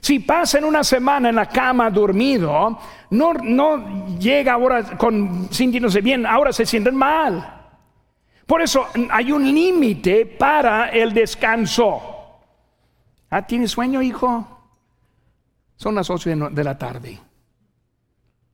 Si 0.00 0.20
pasan 0.20 0.64
una 0.64 0.84
semana 0.84 1.28
en 1.28 1.36
la 1.36 1.46
cama 1.46 1.90
dormido, 1.90 2.78
no, 3.10 4.18
llega 4.18 4.52
ahora 4.52 4.96
con 4.96 5.48
sintiéndose 5.50 6.00
bien, 6.00 6.26
ahora 6.26 6.52
se 6.52 6.66
sienten 6.66 6.94
mal. 6.94 7.54
Por 8.46 8.62
eso 8.62 8.86
hay 9.10 9.32
un 9.32 9.44
límite 9.44 10.26
para 10.26 10.90
el 10.90 11.12
descanso. 11.12 12.00
¿Ah, 13.30 13.46
¿Tienes 13.46 13.72
sueño, 13.72 14.02
hijo? 14.02 14.46
Son 15.76 15.94
las 15.94 16.08
ocho 16.08 16.30
de 16.30 16.64
la 16.64 16.78
tarde. 16.78 17.18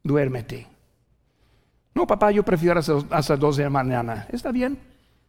Duérmete. 0.03 0.67
No, 1.95 2.07
papá, 2.07 2.31
yo 2.31 2.43
prefiero 2.43 2.81
hasta, 2.81 3.03
las 3.11 3.39
dos 3.39 3.57
de 3.57 3.65
la 3.65 3.71
mañana. 3.71 4.27
Está 4.33 4.51
bien, 4.51 4.79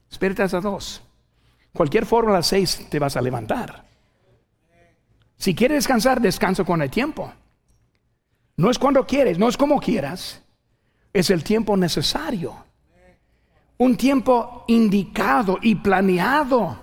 espérate 0.09 0.43
hasta 0.43 0.61
dos. 0.61 1.01
Cualquier 1.73 2.05
forma 2.05 2.31
a 2.31 2.35
las 2.35 2.47
seis 2.47 2.87
te 2.89 2.99
vas 2.99 3.17
a 3.17 3.21
levantar. 3.21 3.83
Si 5.43 5.53
quieres 5.53 5.79
descansar, 5.79 6.21
descanso 6.21 6.63
con 6.63 6.81
el 6.81 6.89
tiempo. 6.89 7.29
No 8.55 8.71
es 8.71 8.79
cuando 8.79 9.05
quieres, 9.05 9.37
no 9.37 9.49
es 9.49 9.57
como 9.57 9.77
quieras. 9.77 10.41
Es 11.11 11.29
el 11.29 11.43
tiempo 11.43 11.75
necesario. 11.75 12.55
Un 13.77 13.97
tiempo 13.97 14.63
indicado 14.69 15.59
y 15.61 15.75
planeado. 15.75 16.79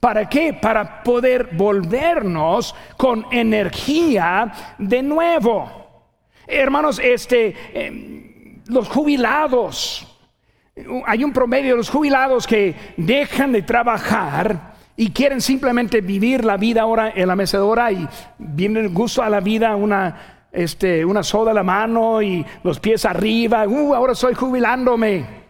¿Para 0.00 0.28
qué? 0.28 0.52
Para 0.52 1.04
poder 1.04 1.50
volvernos 1.52 2.74
con 2.96 3.24
energía 3.30 4.52
de 4.78 5.00
nuevo. 5.00 5.70
Hermanos, 6.48 7.00
este, 7.00 7.54
em, 7.72 8.62
los 8.66 8.88
jubilados, 8.88 10.08
hay 11.06 11.22
un 11.22 11.32
promedio 11.32 11.70
de 11.70 11.76
los 11.76 11.88
jubilados 11.88 12.48
que 12.48 12.74
dejan 12.96 13.52
de 13.52 13.62
trabajar 13.62 14.72
y 14.96 15.10
quieren 15.10 15.40
simplemente 15.40 16.00
vivir 16.00 16.44
la 16.44 16.56
vida 16.56 16.82
ahora 16.82 17.12
en 17.14 17.28
la 17.28 17.36
mecedora 17.36 17.90
y 17.90 18.06
viene 18.38 18.88
gusto 18.88 19.22
a 19.22 19.30
la 19.30 19.40
vida 19.40 19.74
una, 19.74 20.48
este, 20.52 21.04
una 21.04 21.22
soda 21.22 21.52
a 21.52 21.54
la 21.54 21.62
mano 21.62 22.20
y 22.22 22.44
los 22.62 22.78
pies 22.78 23.04
arriba, 23.04 23.66
uh, 23.66 23.94
ahora 23.94 24.12
estoy 24.12 24.34
jubilándome. 24.34 25.42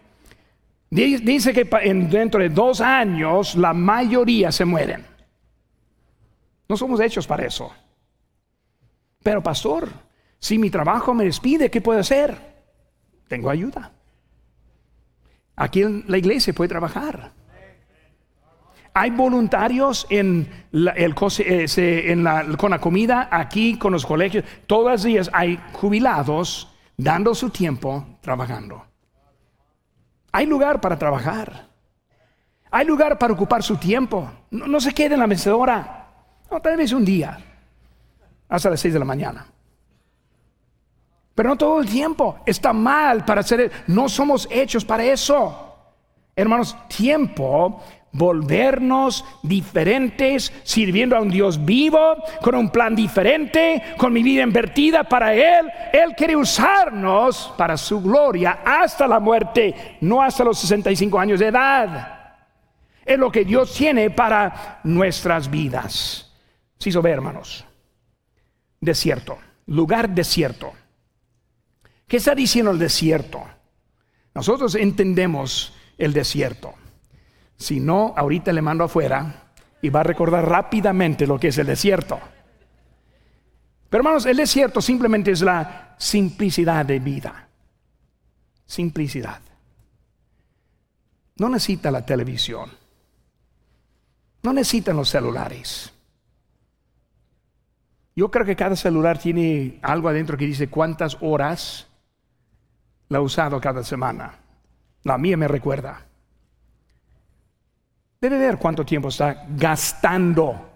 Dice 0.89 1.53
que 1.53 1.65
dentro 2.09 2.39
de 2.39 2.49
dos 2.49 2.79
años 2.79 3.55
la 3.55 3.73
mayoría 3.73 4.51
se 4.51 4.63
mueren. 4.63 5.03
No 6.69 6.77
somos 6.77 6.99
hechos 6.99 7.25
para 7.25 7.45
eso. 7.45 7.73
Pero 9.23 9.41
pastor, 9.41 9.89
si 10.37 10.59
mi 10.59 10.69
trabajo 10.69 11.13
me 11.13 11.23
despide, 11.25 11.71
¿qué 11.71 11.81
puedo 11.81 11.99
hacer? 11.99 12.37
Tengo 13.27 13.49
ayuda. 13.49 13.91
Aquí 15.55 15.81
en 15.81 16.03
la 16.07 16.17
iglesia 16.17 16.53
puede 16.53 16.69
trabajar. 16.69 17.31
Hay 18.95 19.09
voluntarios 19.09 20.05
el, 20.09 20.47
con 22.57 22.71
la 22.71 22.79
comida, 22.79 23.27
aquí 23.31 23.77
con 23.77 23.91
los 23.91 24.05
colegios. 24.05 24.45
Todos 24.67 24.91
los 24.91 25.03
días 25.03 25.29
hay 25.33 25.59
jubilados 25.73 26.69
dando 26.95 27.33
su 27.33 27.49
tiempo 27.49 28.05
trabajando. 28.21 28.85
Hay 30.31 30.45
lugar 30.45 30.79
para 30.79 30.97
trabajar. 30.97 31.69
Hay 32.69 32.85
lugar 32.85 33.17
para 33.17 33.33
ocupar 33.33 33.63
su 33.63 33.77
tiempo. 33.77 34.31
No, 34.51 34.79
se 34.79 34.93
quede 34.93 35.15
en 35.15 35.19
la 35.19 35.27
mecedora. 35.27 36.09
Tal 36.61 36.77
vez 36.77 36.91
un 36.91 37.05
día. 37.05 37.39
Hasta 38.47 38.69
las 38.69 38.79
seis 38.79 38.93
de 38.93 38.99
la 38.99 39.05
mañana. 39.05 39.47
Pero 41.33 41.49
no 41.49 41.55
todo 41.55 41.81
el 41.81 41.89
tiempo. 41.89 42.39
Está 42.45 42.73
mal 42.73 43.25
para 43.25 43.41
hacer. 43.41 43.71
No 43.87 44.07
somos 44.07 44.47
hechos 44.51 44.85
para 44.85 45.03
eso. 45.03 45.77
Hermanos, 46.35 46.75
tiempo 46.87 47.81
volvernos 48.13 49.25
diferentes, 49.41 50.53
sirviendo 50.63 51.17
a 51.17 51.21
un 51.21 51.29
Dios 51.29 51.65
vivo, 51.65 52.15
con 52.41 52.55
un 52.55 52.69
plan 52.69 52.95
diferente, 52.95 53.81
con 53.97 54.13
mi 54.13 54.23
vida 54.23 54.43
invertida 54.43 55.03
para 55.03 55.33
Él. 55.33 55.69
Él 55.91 56.13
quiere 56.15 56.35
usarnos 56.35 57.53
para 57.57 57.75
su 57.75 58.01
gloria 58.01 58.59
hasta 58.63 59.07
la 59.07 59.19
muerte, 59.19 59.97
no 60.01 60.21
hasta 60.21 60.43
los 60.43 60.59
65 60.59 61.19
años 61.19 61.39
de 61.39 61.47
edad. 61.47 62.19
Es 63.03 63.17
lo 63.17 63.31
que 63.31 63.43
Dios 63.43 63.73
tiene 63.73 64.11
para 64.11 64.79
nuestras 64.83 65.49
vidas. 65.49 66.31
Si 66.77 66.91
sí, 66.91 66.99
ve, 66.99 67.11
hermanos, 67.11 67.65
desierto, 68.79 69.39
lugar 69.65 70.09
desierto. 70.09 70.73
¿Qué 72.07 72.17
está 72.17 72.35
diciendo 72.35 72.71
el 72.71 72.79
desierto? 72.79 73.43
Nosotros 74.35 74.75
entendemos 74.75 75.73
el 75.97 76.13
desierto. 76.13 76.75
Si 77.57 77.79
no, 77.79 78.13
ahorita 78.15 78.51
le 78.51 78.61
mando 78.61 78.83
afuera 78.83 79.51
y 79.81 79.89
va 79.89 80.01
a 80.01 80.03
recordar 80.03 80.47
rápidamente 80.47 81.27
lo 81.27 81.39
que 81.39 81.49
es 81.49 81.57
el 81.57 81.67
desierto. 81.67 82.19
Pero 83.89 84.01
hermanos, 84.01 84.25
el 84.25 84.37
desierto 84.37 84.81
simplemente 84.81 85.31
es 85.31 85.41
la 85.41 85.95
simplicidad 85.97 86.85
de 86.85 86.99
vida. 86.99 87.47
Simplicidad. 88.65 89.39
No 91.37 91.49
necesita 91.49 91.91
la 91.91 92.05
televisión. 92.05 92.69
No 94.41 94.53
necesitan 94.53 94.95
los 94.95 95.09
celulares. 95.09 95.93
Yo 98.15 98.29
creo 98.29 98.45
que 98.45 98.55
cada 98.55 98.75
celular 98.75 99.17
tiene 99.17 99.79
algo 99.81 100.09
adentro 100.09 100.37
que 100.37 100.45
dice 100.45 100.69
cuántas 100.69 101.17
horas 101.21 101.87
la 103.09 103.17
ha 103.17 103.21
usado 103.21 103.59
cada 103.59 103.83
semana. 103.83 104.39
La 105.03 105.17
mía 105.17 105.37
me 105.37 105.47
recuerda. 105.47 106.05
Debe 108.23 108.37
ver 108.37 108.57
cuánto 108.57 108.85
tiempo 108.85 109.09
está 109.09 109.45
gastando 109.49 110.69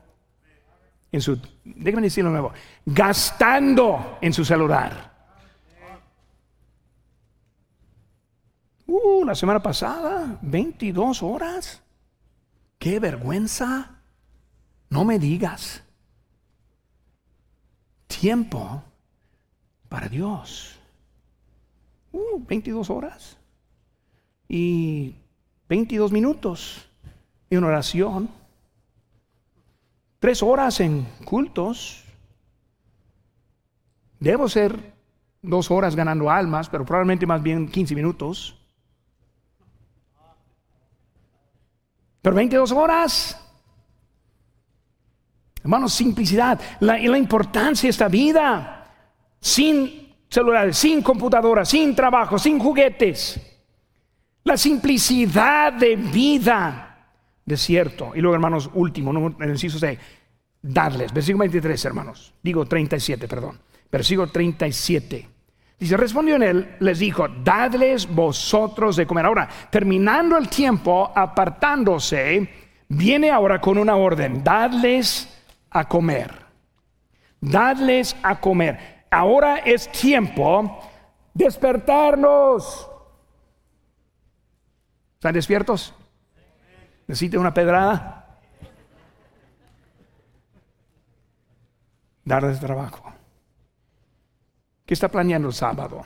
en 1.10 1.22
su, 1.22 1.40
déjame 1.64 2.08
decirlo 2.08 2.30
nuevo, 2.30 2.52
gastando 2.86 4.18
en 4.20 4.34
su 4.34 4.44
celular. 4.44 5.14
Uh, 8.86 9.24
la 9.24 9.34
semana 9.34 9.64
pasada, 9.64 10.38
22 10.42 11.24
horas. 11.24 11.82
Qué 12.78 13.00
vergüenza. 13.00 13.92
No 14.90 15.06
me 15.06 15.18
digas. 15.18 15.82
Tiempo 18.08 18.84
para 19.88 20.10
Dios. 20.10 20.78
Uh, 22.12 22.46
22 22.46 22.90
horas. 22.90 23.38
Y 24.50 25.16
22 25.70 26.12
minutos 26.12 26.87
en 27.50 27.64
oración, 27.64 28.30
tres 30.20 30.44
horas 30.44 30.80
en 30.80 31.04
cultos. 31.26 32.04
Debo 34.20 34.50
ser 34.50 34.94
dos 35.42 35.72
horas 35.72 35.96
ganando 35.96 36.30
almas, 36.30 36.70
pero 36.70 36.86
probablemente 36.86 37.26
más 37.26 37.42
bien 37.42 37.70
15 37.70 37.96
minutos. 37.96 38.58
Pero 42.22 42.36
22 42.36 42.72
horas. 42.72 43.44
Hermanos, 45.62 45.94
simplicidad, 45.94 46.60
la, 46.80 46.98
la 46.98 47.18
importancia 47.18 47.88
de 47.88 47.92
esta 47.92 48.08
vida, 48.08 48.94
sin 49.40 50.16
celulares, 50.30 50.78
sin 50.78 51.02
computadora, 51.02 51.66
sin 51.66 51.96
trabajo, 51.96 52.38
sin 52.38 52.60
juguetes. 52.60 53.40
La 54.44 54.58
simplicidad 54.58 55.74
de 55.74 55.96
vida 55.98 56.87
desierto. 57.48 58.12
Y 58.14 58.22
luego, 58.22 58.36
hermanos, 58.36 58.70
último, 58.76 59.12
no, 59.12 59.36
el 59.40 59.50
inciso 59.50 59.80
darles. 60.62 61.12
Versículo 61.12 61.40
23, 61.40 61.86
hermanos. 61.86 62.34
Digo 62.44 62.66
37, 62.66 63.28
perdón. 63.28 63.60
Versículo 63.92 64.28
37. 64.28 65.30
Dice, 65.80 65.98
respondió 65.98 66.36
en 66.36 66.44
él, 66.44 66.76
les 66.80 67.00
dijo, 67.00 67.28
dadles 67.28 68.08
vosotros 68.14 68.96
de 68.96 69.08
comer. 69.08 69.26
Ahora, 69.26 69.48
terminando 69.72 70.38
el 70.38 70.50
tiempo, 70.50 71.12
apartándose, 71.16 72.50
viene 72.90 73.32
ahora 73.32 73.62
con 73.62 73.78
una 73.78 73.96
orden, 73.96 74.44
dadles 74.44 75.42
a 75.70 75.88
comer. 75.88 76.46
Dadles 77.40 78.16
a 78.24 78.40
comer. 78.40 79.06
Ahora 79.10 79.58
es 79.58 79.90
tiempo 79.92 80.80
despertarnos. 81.34 82.90
¿Están 85.14 85.34
despiertos? 85.34 85.94
¿Necesita 87.08 87.39
una 87.39 87.54
pedrada? 87.54 88.38
Darles 92.26 92.60
trabajo. 92.60 93.13
¿Qué 94.86 94.93
está 94.93 95.08
planeando 95.08 95.48
el 95.48 95.54
sábado? 95.54 96.04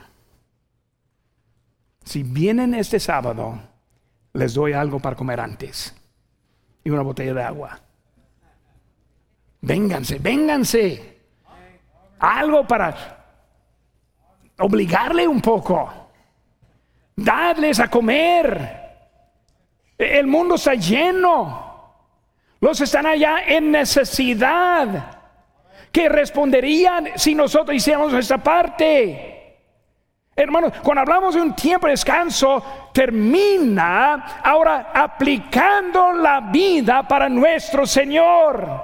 Si 2.04 2.24
vienen 2.24 2.76
este 2.76 3.00
sábado, 3.00 3.60
les 4.34 4.54
doy 4.54 4.74
algo 4.74 5.00
para 5.00 5.16
comer 5.16 5.40
antes 5.40 5.96
y 6.84 6.90
una 6.90 7.02
botella 7.02 7.34
de 7.34 7.44
agua. 7.44 7.80
Vénganse, 9.62 10.20
vénganse. 10.20 11.22
Algo 12.20 12.68
para 12.68 12.96
obligarle 14.60 15.28
un 15.28 15.42
poco. 15.42 15.92
Darles 17.16 17.80
a 17.80 17.88
comer. 17.90 18.81
El 20.02 20.28
mundo 20.28 20.56
está 20.56 20.74
lleno. 20.74 21.72
Los 22.60 22.82
están 22.82 23.06
allá 23.06 23.44
en 23.46 23.72
necesidad 23.72 25.20
que 25.92 26.10
responderían 26.10 27.10
si 27.16 27.36
nosotros 27.36 27.76
hiciéramos 27.76 28.14
esta 28.14 28.38
parte. 28.38 29.32
Hermanos, 30.36 30.74
cuando 30.82 31.02
hablamos 31.02 31.36
de 31.36 31.42
un 31.42 31.56
tiempo 31.56 31.88
de 31.88 31.92
descanso, 31.92 32.90
termina 32.94 34.42
ahora 34.44 34.92
aplicando 34.94 36.14
la 36.14 36.40
vida 36.40 37.08
para 37.08 37.28
nuestro 37.28 37.86
Señor. 37.86 38.82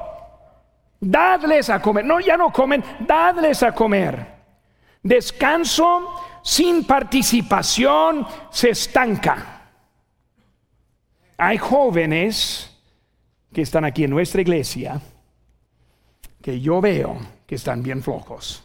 Dadles 0.99 1.69
a 1.69 1.81
comer. 1.81 2.03
No, 2.03 2.19
ya 2.19 2.35
no 2.35 2.51
comen, 2.51 2.83
dadles 2.99 3.63
a 3.63 3.71
comer. 3.71 4.37
Descanso 5.01 6.15
sin 6.43 6.83
participación 6.85 8.27
se 8.49 8.71
estanca. 8.71 9.56
Hay 11.37 11.57
jóvenes 11.57 12.71
que 13.53 13.61
están 13.61 13.85
aquí 13.85 14.03
en 14.03 14.09
nuestra 14.09 14.41
iglesia 14.41 14.99
que 16.41 16.59
yo 16.59 16.81
veo 16.81 17.17
que 17.45 17.55
están 17.55 17.83
bien 17.83 18.01
flojos. 18.01 18.63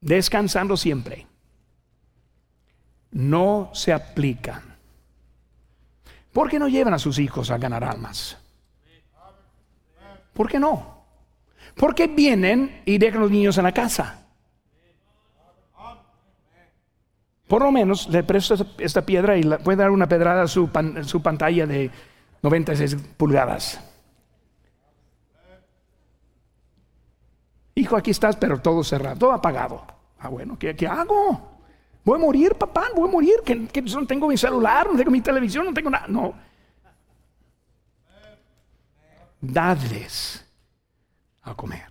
Descansando 0.00 0.76
siempre. 0.76 1.26
No 3.10 3.70
se 3.74 3.92
aplican. 3.92 4.76
¿Por 6.32 6.48
qué 6.48 6.58
no 6.58 6.68
llevan 6.68 6.94
a 6.94 6.98
sus 6.98 7.18
hijos 7.18 7.50
a 7.50 7.58
ganar 7.58 7.84
almas? 7.84 8.38
¿Por 10.32 10.48
qué 10.48 10.58
no? 10.58 11.04
¿Por 11.74 11.94
qué 11.94 12.06
vienen 12.06 12.82
y 12.84 12.98
dejan 12.98 13.18
a 13.18 13.22
los 13.22 13.30
niños 13.30 13.58
en 13.58 13.64
la 13.64 13.72
casa? 13.72 14.27
Por 17.48 17.62
lo 17.62 17.72
menos 17.72 18.08
le 18.08 18.22
presto 18.22 18.54
esta 18.76 19.04
piedra 19.06 19.36
y 19.38 19.42
le 19.42 19.58
puede 19.58 19.78
dar 19.78 19.90
una 19.90 20.06
pedrada 20.06 20.42
a 20.42 20.46
su, 20.46 20.68
pantalla 20.70 21.66
de 21.66 21.90
96 22.42 22.96
pulgadas. 23.16 23.80
Hijo, 27.74 27.96
aquí 27.96 28.10
estás, 28.10 28.36
pero 28.36 28.60
todo 28.60 28.84
cerrado, 28.84 29.18
todo 29.18 29.32
apagado. 29.32 29.82
Ah, 30.18 30.28
bueno, 30.28 30.58
¿qué, 30.58 30.76
hago? 30.86 31.58
Voy 32.04 32.16
a 32.16 32.18
morir, 32.18 32.54
papá, 32.54 32.88
voy 32.94 33.08
a 33.08 33.12
morir. 33.12 33.36
Que, 33.44 33.82
no 33.82 34.06
tengo 34.06 34.28
mi 34.28 34.36
celular, 34.36 34.86
no 34.90 34.98
tengo 34.98 35.10
mi 35.10 35.22
televisión, 35.22 35.64
no 35.64 35.72
tengo 35.72 35.88
nada. 35.88 36.06
No. 36.06 36.34
Dadles 39.40 40.44
a 41.42 41.54
comer. 41.54 41.86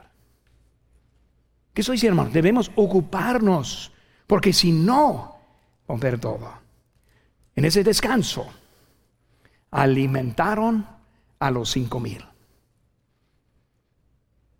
¿Qué 1.73 1.81
soy, 1.81 1.99
hermano? 2.05 2.29
Debemos 2.29 2.71
ocuparnos, 2.75 3.91
porque 4.27 4.51
si 4.51 4.71
no, 4.71 5.36
ver 5.95 6.19
todo. 6.19 6.51
En 7.55 7.65
ese 7.65 7.83
descanso, 7.83 8.47
alimentaron 9.71 10.85
a 11.39 11.51
los 11.51 11.71
cinco 11.71 11.99
mil. 11.99 12.23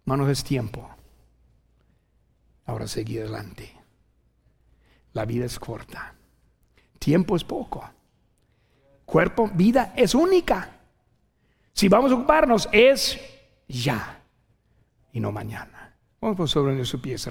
Manos 0.05 0.29
es 0.29 0.43
tiempo 0.43 0.89
Ahora 2.67 2.85
seguir 2.85 3.21
adelante. 3.21 3.73
La 5.13 5.25
vida 5.25 5.45
es 5.45 5.57
corta. 5.57 6.13
Tiempo 6.99 7.35
es 7.35 7.43
poco. 7.43 7.89
Cuerpo, 9.05 9.49
vida 9.53 9.93
es 9.95 10.13
única. 10.13 10.69
Si 11.73 11.87
vamos 11.87 12.11
a 12.11 12.15
ocuparnos 12.15 12.67
es 12.71 13.17
ya 13.67 14.21
y 15.13 15.19
no 15.19 15.31
mañana. 15.31 15.95
Vamos 16.19 16.37
por 16.37 16.49
sobre 16.49 16.83
su 16.83 17.01
pieza. 17.01 17.25